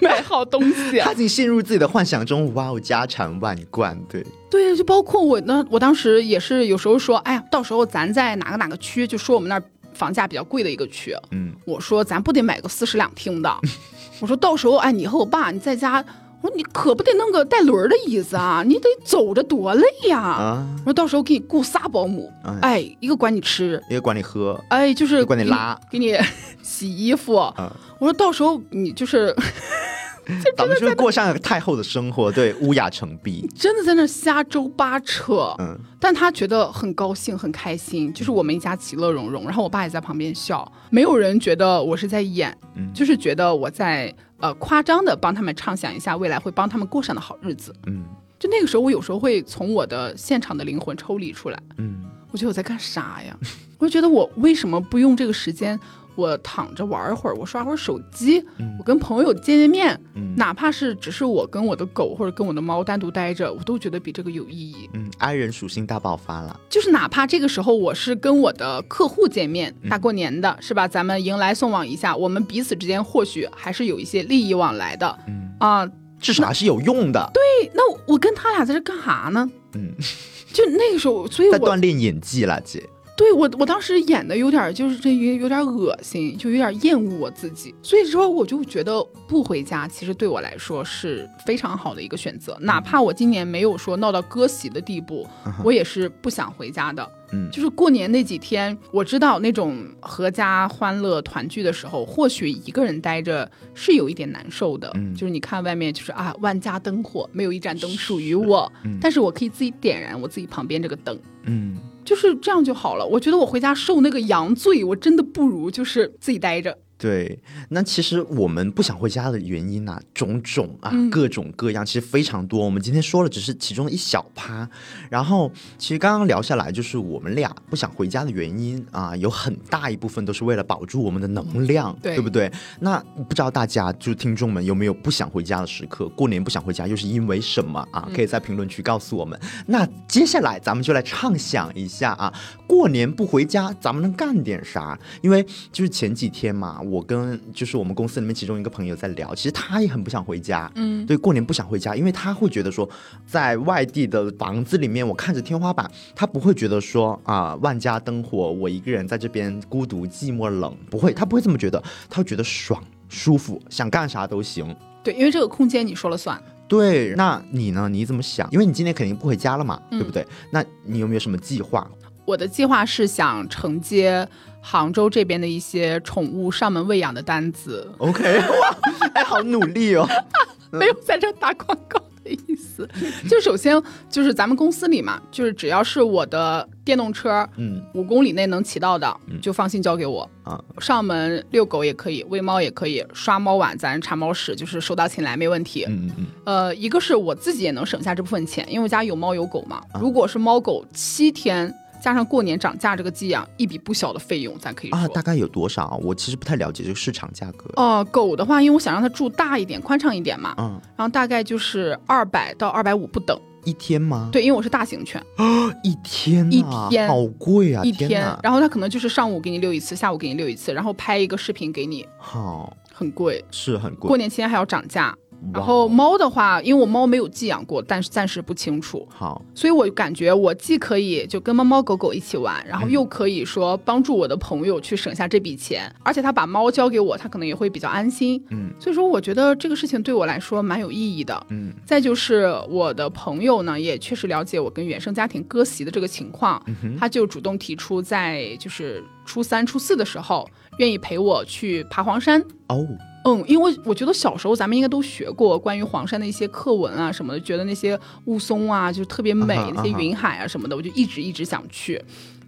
[0.00, 0.98] 买好东西。
[1.00, 13.54] 他已经陷入自己的幻想中，哇哦，家产万贯，对对，就包括我呢，我当时也是有时候说，哎呀，到时候咱在哪个哪个区，就说我们那儿房价比较贵的一个区，嗯，我说咱不得买个四室两厅的，
[14.20, 16.02] 我说到时候哎，你和我爸你在家。
[16.42, 18.62] 我说你可不得弄个带轮的椅子啊！
[18.66, 20.66] 你得走着多累呀！
[20.78, 22.32] 我说到时候给你雇仨保姆，
[22.62, 26.16] 哎，一个管你吃，一个管你喝，哎，就是管你拉，给你
[26.62, 27.34] 洗衣服。
[27.34, 29.34] 我说到时候你就是
[30.56, 35.54] 咱们就过上了太后的生活，对，乌雅成璧，真的在那瞎周八扯。
[35.58, 39.44] 嗯，但他觉得很高兴，很开心，就是我们一家其乐融融。
[39.44, 42.56] 然后我爸也在旁边笑，没有人觉得我是在演，
[42.94, 47.74] 就是觉得我在呃夸张的帮他们畅想一下未来会帮他们过上的好日子。
[47.86, 48.04] 嗯，
[48.38, 51.62] 就那个时候，我有时候会从我的现场的灵魂抽离出来。
[51.78, 53.36] 嗯，我觉得我在干啥呀？
[53.78, 55.78] 我就觉得我为什么不用这个时间？
[56.16, 58.44] 我躺着玩会儿，我刷会儿手机，
[58.78, 59.98] 我跟朋友见见面，
[60.36, 64.90] 哪怕是只是我跟我的狗或者跟我的猫单独待着，我都觉得比这个有意义。
[64.92, 70.88] 嗯，爱人属性大爆发了，就是哪怕这个时候我是跟我的客户见面，大过年的是吧？
[70.88, 77.30] 咱们迎来送往一下，我们彼此之间或许还是有一些利益往来的，嗯啊，至少还是有用的。
[77.34, 79.48] 对，那我跟他俩在这干啥呢？
[79.74, 79.94] 嗯，
[80.52, 82.82] 就那个时候，所以我在锻炼演技了，姐。
[83.20, 95.28] 对我，我当时演的有点就是这有有点恶心，就有点厌恶我自己，所以说我就觉得不回家其实对我来说是非常好的一个选择，哪怕我今年没有说闹到割席的地步，
[95.62, 97.06] 我也是不想回家的。
[97.32, 104.90] 嗯，就是过年那几天，我知道那种阖家欢乐团聚的时候，或许一个人待着是有一点难受的。
[104.94, 111.20] 嗯，就是你看外面就是啊，万家灯火，没有一盏灯属于我，但是我可以自己点燃我自己旁边这个灯。
[111.42, 111.76] 嗯。
[112.04, 113.06] 就是这样就好了。
[113.06, 116.78] 我觉得我回家受那个洋罪，我真的不如就是自己待着。
[117.00, 117.38] 对，
[117.70, 122.62] 那其实我们不想回家的原因呢，种种啊，各种各样，其实非常多。
[122.62, 124.68] 我们今天说了只是其中的一小趴，
[125.08, 132.52] 然后其实刚刚聊下来，就是我们俩不想回家的原因啊，有很大一部分都是为了保住我们的能量，对不对？
[132.80, 136.06] 那不知道大家就听众们有没有不想回家的时刻？
[136.10, 138.06] 过年不想回家又是因为什么啊？
[138.14, 139.40] 可以在评论区告诉我们。
[139.66, 142.30] 那接下来咱们就来畅想一下啊，
[142.66, 144.98] 过年不回家，咱们能干点啥？
[145.22, 145.42] 因为
[145.72, 146.78] 就是前几天嘛。
[146.90, 152.88] 我跟就是我们公司里面其中一个朋友在聊，其实他也很不想回家，嗯，对，过年不想回家，因为他会觉得说，
[153.24, 164.74] 在外地的房子里面，我看着天花板，他不会觉得说啊，万家灯火，我一个人在这边孤独寂寞冷，不会，他不会这么觉得，他会觉得爽舒服，想干啥都行。
[165.04, 166.42] 对，因为这个空间你说了算。
[166.68, 167.88] 对，那你呢？
[167.88, 168.48] 你怎么想？
[168.52, 170.26] 因为你今年肯定不回家了嘛，对不对？
[170.52, 171.88] 那你有没有什么计划？
[172.24, 174.28] 我的计划是想承接。
[174.60, 178.76] 杭州这边的一些宠物上门喂养的单子，OK，哇，
[179.14, 180.06] 哎，好努力哦，
[180.70, 182.88] 没有在这打广告的意思。
[183.28, 190.62] 就首先就是咱们公司里嘛，就是只要是我的电动车，嗯，五公里内能骑到的，就放心交给我啊。
[190.78, 195.84] 上门遛狗也可以，喂猫也可以，刷猫碗咱铲猫屎就是手到擒来没问题。
[195.88, 196.26] 嗯嗯嗯。
[196.44, 199.82] 呃，一个是我自己也能省下这部分钱，因为我家有猫有狗嘛。
[199.98, 201.74] 如果是猫狗七天。
[202.00, 206.00] 加上过年涨价这个寄养一笔不小的费用，咱可以说啊，大概有多少？
[206.02, 207.70] 我其实不太了解这个市场价格。
[207.76, 213.38] 哦，狗的话，因为我想让它住大一点、宽敞一点嘛，嗯，然后大概就是二百到二百五不等。
[213.64, 214.30] 一天吗？
[214.32, 218.22] 对，因为我是大型犬啊，一天一天好贵啊，一天。
[218.42, 224.08] 然后它可能就是上午给你遛一次，下午给你遛一次，然后拍一个视频给你，好，很贵，是很贵。
[224.08, 225.14] 过年期间还要涨价。
[225.52, 229.06] 然后猫的话，因为我猫没有寄养过，但是暂时不清楚。
[229.10, 238.42] 好，所以我感觉我既可以就跟猫猫狗狗一起玩，然后又可以说帮助我的朋友去省下这笔钱，而且他把猫交给我，他可能也会比较安心。
[238.50, 241.46] 嗯，所以说我觉得这个事情对我来说蛮有意义的。
[241.48, 246.62] 嗯，再就是我的朋友呢，也确实了解我跟原生家庭割席的这个情况，
[246.98, 252.40] 他就主动提出在就是初三、初四的时候，愿意陪我去爬黄山。
[252.68, 252.86] 哦。
[253.24, 262.02] 嗯，因为我觉得小时候咱们应该都学过关于黄山的一些课文啊什么的，觉得那些雾凇啊就特别美，那些云海啊什么的，我就一直一直想去。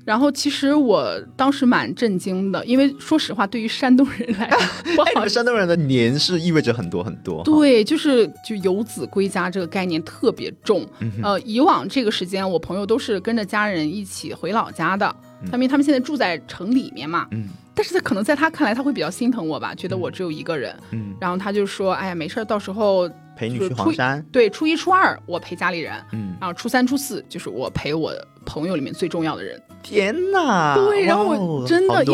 [0.05, 4.51] 然后其实我当时蛮震惊的，因为说实话，对于山东人来
[4.97, 7.45] 说， 山东人的年是意味着很多很多。
[7.45, 10.85] 对，就是就游子归家这个概念特别重。
[11.23, 15.15] 呃，以往这个时间，我朋友都是跟着家人一起回老家的，
[15.53, 17.29] 因为他们现在住在城里面嘛。
[17.31, 17.49] 嗯。
[17.75, 20.77] 但是他可能在他看来，他会比较心疼我吧，觉得我只有一个人。
[20.91, 24.25] 嗯，然后他就说：“哎呀，没事儿到时候陪你去黄山。
[24.31, 28.13] 对，初一、初二我陪家里人，嗯，然后初三、初四就是我陪我
[28.45, 29.61] 朋友里面最重要的人。
[29.83, 30.75] 天哪！
[30.77, 32.05] 对，然后我真的，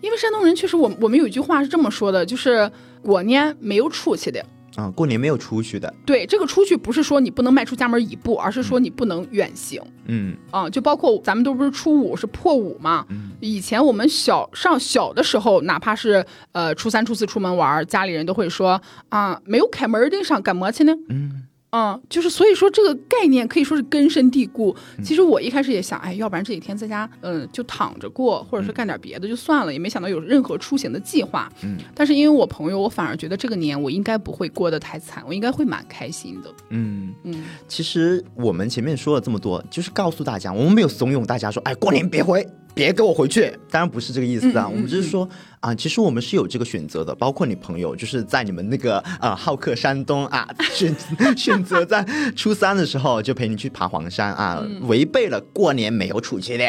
[0.00, 2.70] 因为山东人确实，我我们有一句话是这么说的，就是
[3.02, 4.44] 过年没有出去的。
[4.74, 5.92] 啊，过年没有出去的。
[6.04, 9.80] 对，这个出去不是说你不能迈出家门一步，而是说你不能远行。
[10.06, 13.06] 嗯，啊，就包括咱们都不是初五是破五嘛。
[13.08, 13.30] 嗯。
[13.40, 20.92] 以前我们小上小的时候，哪怕是呃初三、初四出门玩，家里人都会说啊，没有开门的上干么去呢？
[21.08, 21.44] 嗯。
[21.70, 24.74] 嗯，就是所以说这个概念可以说是根深蒂固。
[25.04, 31.50] 其实我一开始也想，哎，要不然这几天在家，嗯，就躺着过，或者是干点别的就算了，也没想到有任何出行的计划。
[31.62, 36.50] 嗯，但是因为我朋友，我反而觉得这个年我应该不会过得太惨，我应该会蛮开心的。
[36.70, 42.46] 嗯嗯，其实我们前面说了这么多，就是告诉大家，我们没有怂恿大家说，哎，过年别回。
[42.76, 43.50] 别给我回去！
[43.70, 45.26] 当然不是这个意思啊，我们只是说
[45.60, 50.94] 啊，其实我们是有这个选择的，包括你朋友，就是在你们那个呃好客山东啊，选
[51.34, 52.06] 选择在
[52.36, 56.68] 初三的时候就陪你去爬黄山啊，违背了过年没有出去的，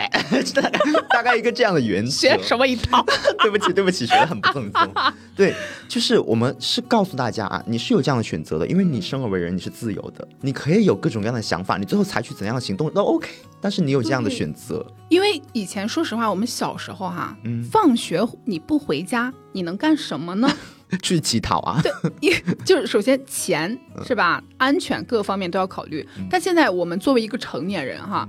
[1.12, 2.12] 大概一个这样的原则。
[2.12, 3.06] 学什么一套？
[3.44, 4.94] 对不起，对不起，学的很不正宗。
[5.36, 5.54] 对，
[5.90, 13.28] 就是我们是告诉大家啊，你是有这样的选择的，因为你生而为人，你是自由的，你可以有各种各样的想法，你最后采取怎样的行动都 OK。
[13.60, 17.36] 但是你有这样的选择，因为以前说实话，我们小时候哈，
[17.72, 20.50] 放学你不回家，你能干什么呢？
[21.02, 21.82] 去乞讨啊？
[21.82, 24.42] 对，就是首先钱是吧？
[24.58, 26.08] 安全各方面都要考虑。
[26.30, 28.28] 但现在我们作为一个成年人哈，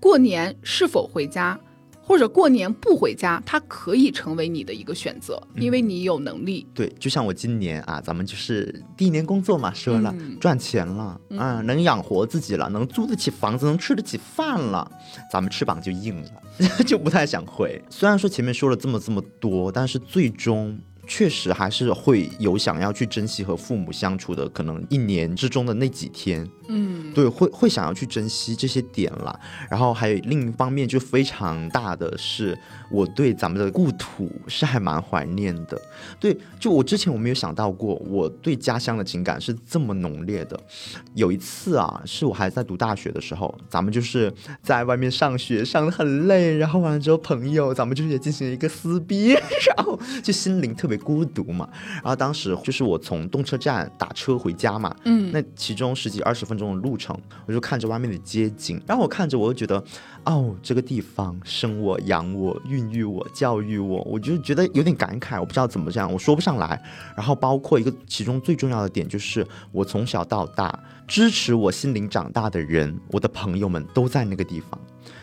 [0.00, 1.58] 过年是否回家？
[2.08, 6.66] 或者过年不回家，它可以成为你的一个选择，因为你有能力。
[6.72, 14.90] 对，就像我今年啊，咱们就是第一年工作嘛，说了赚钱了啊，能养活自己了，能租得起房子，能吃得起饭了，
[15.30, 16.30] 咱们翅膀就硬了，
[16.86, 17.80] 就不太想回。
[17.90, 20.80] 虽然说前面说了这么这么多，但是最终。
[21.08, 29.40] 确实还是会有想要去珍惜和父母相处的，可能一年之中的那几天，嗯，对，会会想要去珍惜这些点啦。
[29.70, 32.56] 然后还有另一方面，就非常大的是，
[32.90, 35.80] 我对咱们的故土是还蛮怀念的。
[36.20, 40.60] 对，就我之前我没有想到过，我对家乡的情感是这么浓烈的。
[41.14, 44.30] 有一次啊，是我还在读大学的时候，咱们就是
[44.62, 49.28] 在外面上学，上的很累，然后完了之后，朋友咱们就是也进行了一个撕逼，
[49.74, 50.97] 然后就心灵特别。
[50.98, 59.82] 孤独嘛，然后当时就是我从动车站打车回家嘛，嗯，那其中十几二十分钟的路程，我就看着外面的街景，然后我看着我就觉得，
[60.24, 66.80] 哦，这个地方生我养我孕育我教育我，我就觉得有点感慨，我不知道怎么这样，我说不上来。
[67.16, 74.78] 然后包括一个其中最重要的点就是，我从小到大支持我心灵长大的人，我的朋友们都在那个地方，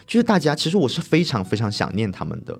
[0.07, 2.57] 就是大家其实我是非常非常想念他们的。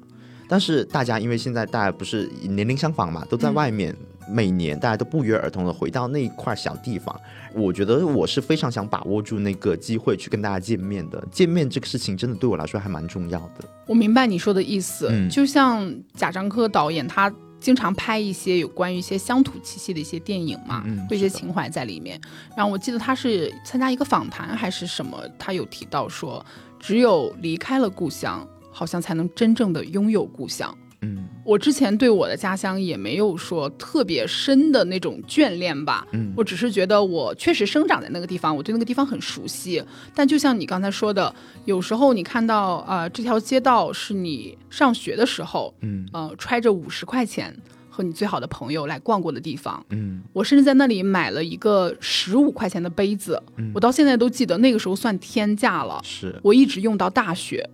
[0.48, 3.96] 但是大家因为现在大家不是年龄相仿嘛，都在外面，
[4.30, 7.20] 每年大家都不约而同的回到那一块小地方。
[7.54, 11.24] 我觉得我是非常想把握住那个机会去跟大家见面的。
[11.32, 13.68] 见面这个事情真的对我来说还蛮重要的。
[13.88, 22.20] 我明白你说的意思，就像贾樟柯导演，他经常拍一些有关于一些乡土气息的一些电影嘛，会一些情怀在里面。
[22.56, 26.46] 然后我记得他是参加一个访谈还是什么，他有提到说，
[26.80, 28.48] 只有离开了故乡。
[28.78, 30.78] 好像才能真正的拥有故乡。
[31.02, 36.06] 嗯，我之前对我的家乡也没有说特别深的那种眷恋吧。
[36.12, 39.82] 嗯，我只是觉得我确实生长在那个地方，我对那个地方很熟悉。
[40.14, 47.56] 但就像你刚才说的，有时候你看到啊，这条街道是你上学的时候，嗯，呃，揣着五十块钱
[47.90, 49.86] 和你最好的朋友来逛过的地方。
[49.90, 56.02] 嗯，我甚至在那里买了一个十五块钱的杯子，嗯我到现在都记得那个时候算天价了。
[56.04, 57.70] 是我一直用到大学。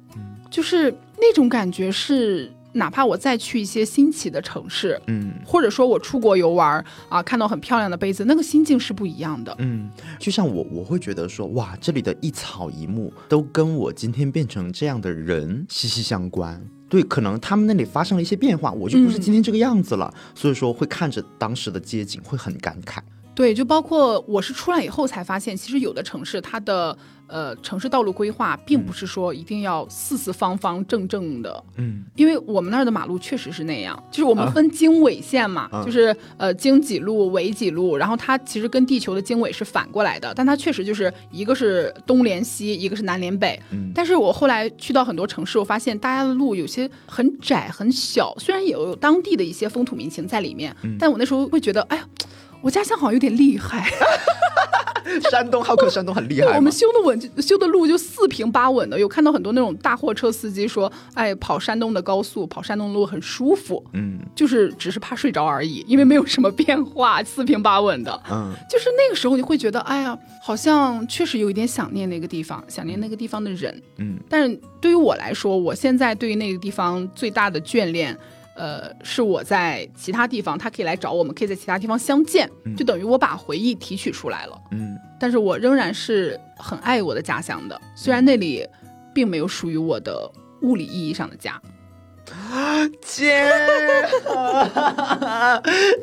[0.52, 9.56] 就是那种感觉是，哪怕我再去一些新奇的城市，嗯，或者说我出国游玩啊，看到很漂亮的杯子，那个心境是不一样的。
[9.60, 9.90] 嗯，
[10.20, 16.62] 就像我，我会觉得说，哇，这里的一草一木都跟我今天变成这样的人息息相关。
[16.90, 23.00] 对，可能他们那里发生了一些变化，我就不是今天这个样子了，所以说会看着当时的街景会很感慨。
[23.42, 52.06] 对，就包括我是出来以后才发现，其实有的城市它的呃城市道路规划，并不是说一定要四四方方正正的，嗯，因为我们那儿的马路确实是那样，就是我们分经纬线嘛，就是呃经几路纬几路，然后它其实跟地球的经纬是反过来的，但它确实就是一个是东连西，一个是南连北，嗯，但是我后来去到很多城市，我发现大家的路有些很窄很小，虽然也有当地的一些风土民情在里面，但我那时候会觉得，哎呀。
[52.62, 53.90] 我家乡好像有点厉害，
[55.30, 56.56] 山东好客，山东很厉害。
[56.56, 59.00] 我们修的稳，修的路就四平八稳的。
[59.00, 68.22] 有看到很多那种大货车司机说：“哎，跑山东的高速，跑山东的路很舒服。”嗯，就是只是怕睡着而已，因为没有什么变化，四平八稳的。
[68.30, 73.82] 嗯，就是那个时候你会觉得，哎呀，好像确实有一点想念那个地方，想念那个地方的人。
[73.98, 78.16] 嗯，但是对于我来说，我现在对于那个地方最大的眷恋。
[78.62, 82.48] 呃，是我在其他地方，他可以来找我们，可以在其他地方相见，
[82.78, 84.56] 就等于我把回忆提取出来了。
[84.70, 88.64] 嗯，但是我仍然是很爱我的家乡的，虽然那里
[89.16, 90.32] 并没有属于我的
[90.62, 91.60] 物理意义上的家。
[93.02, 93.52] 姐，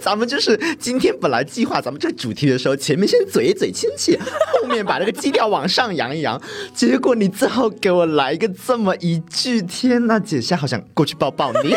[0.01, 4.19] 咱们就是今天本来计划咱们这个主题的时候，前面先嘴一嘴亲戚，
[4.61, 6.43] 后面把这个基调往上扬一扬，
[6.75, 11.73] 结果你最后给我来一个这么一句，天呐，姐现在好想过去抱抱你。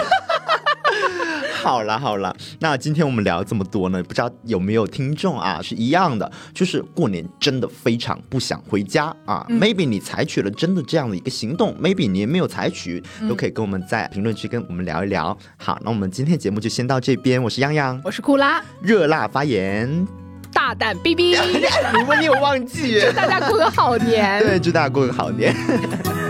[1.61, 9.45] 好了好了，那今天我们聊这么多呢，不知道有没有听众啊是一样的，就是过年真的非常不想回家啊。
[9.47, 15.37] Maybe 你采取了真的这样的一个行动，Maybe 你也没有采取，都可以跟我们在评论区跟我们聊一聊。
[15.57, 20.07] 好，那我们今天节目就先到这边，我是泱泱，我是库拉，热辣发言，
[20.51, 21.35] 大胆逼逼，
[21.93, 22.99] 你们你有忘记？
[23.01, 25.55] 祝大家过个好年， 对，祝大家过个好年。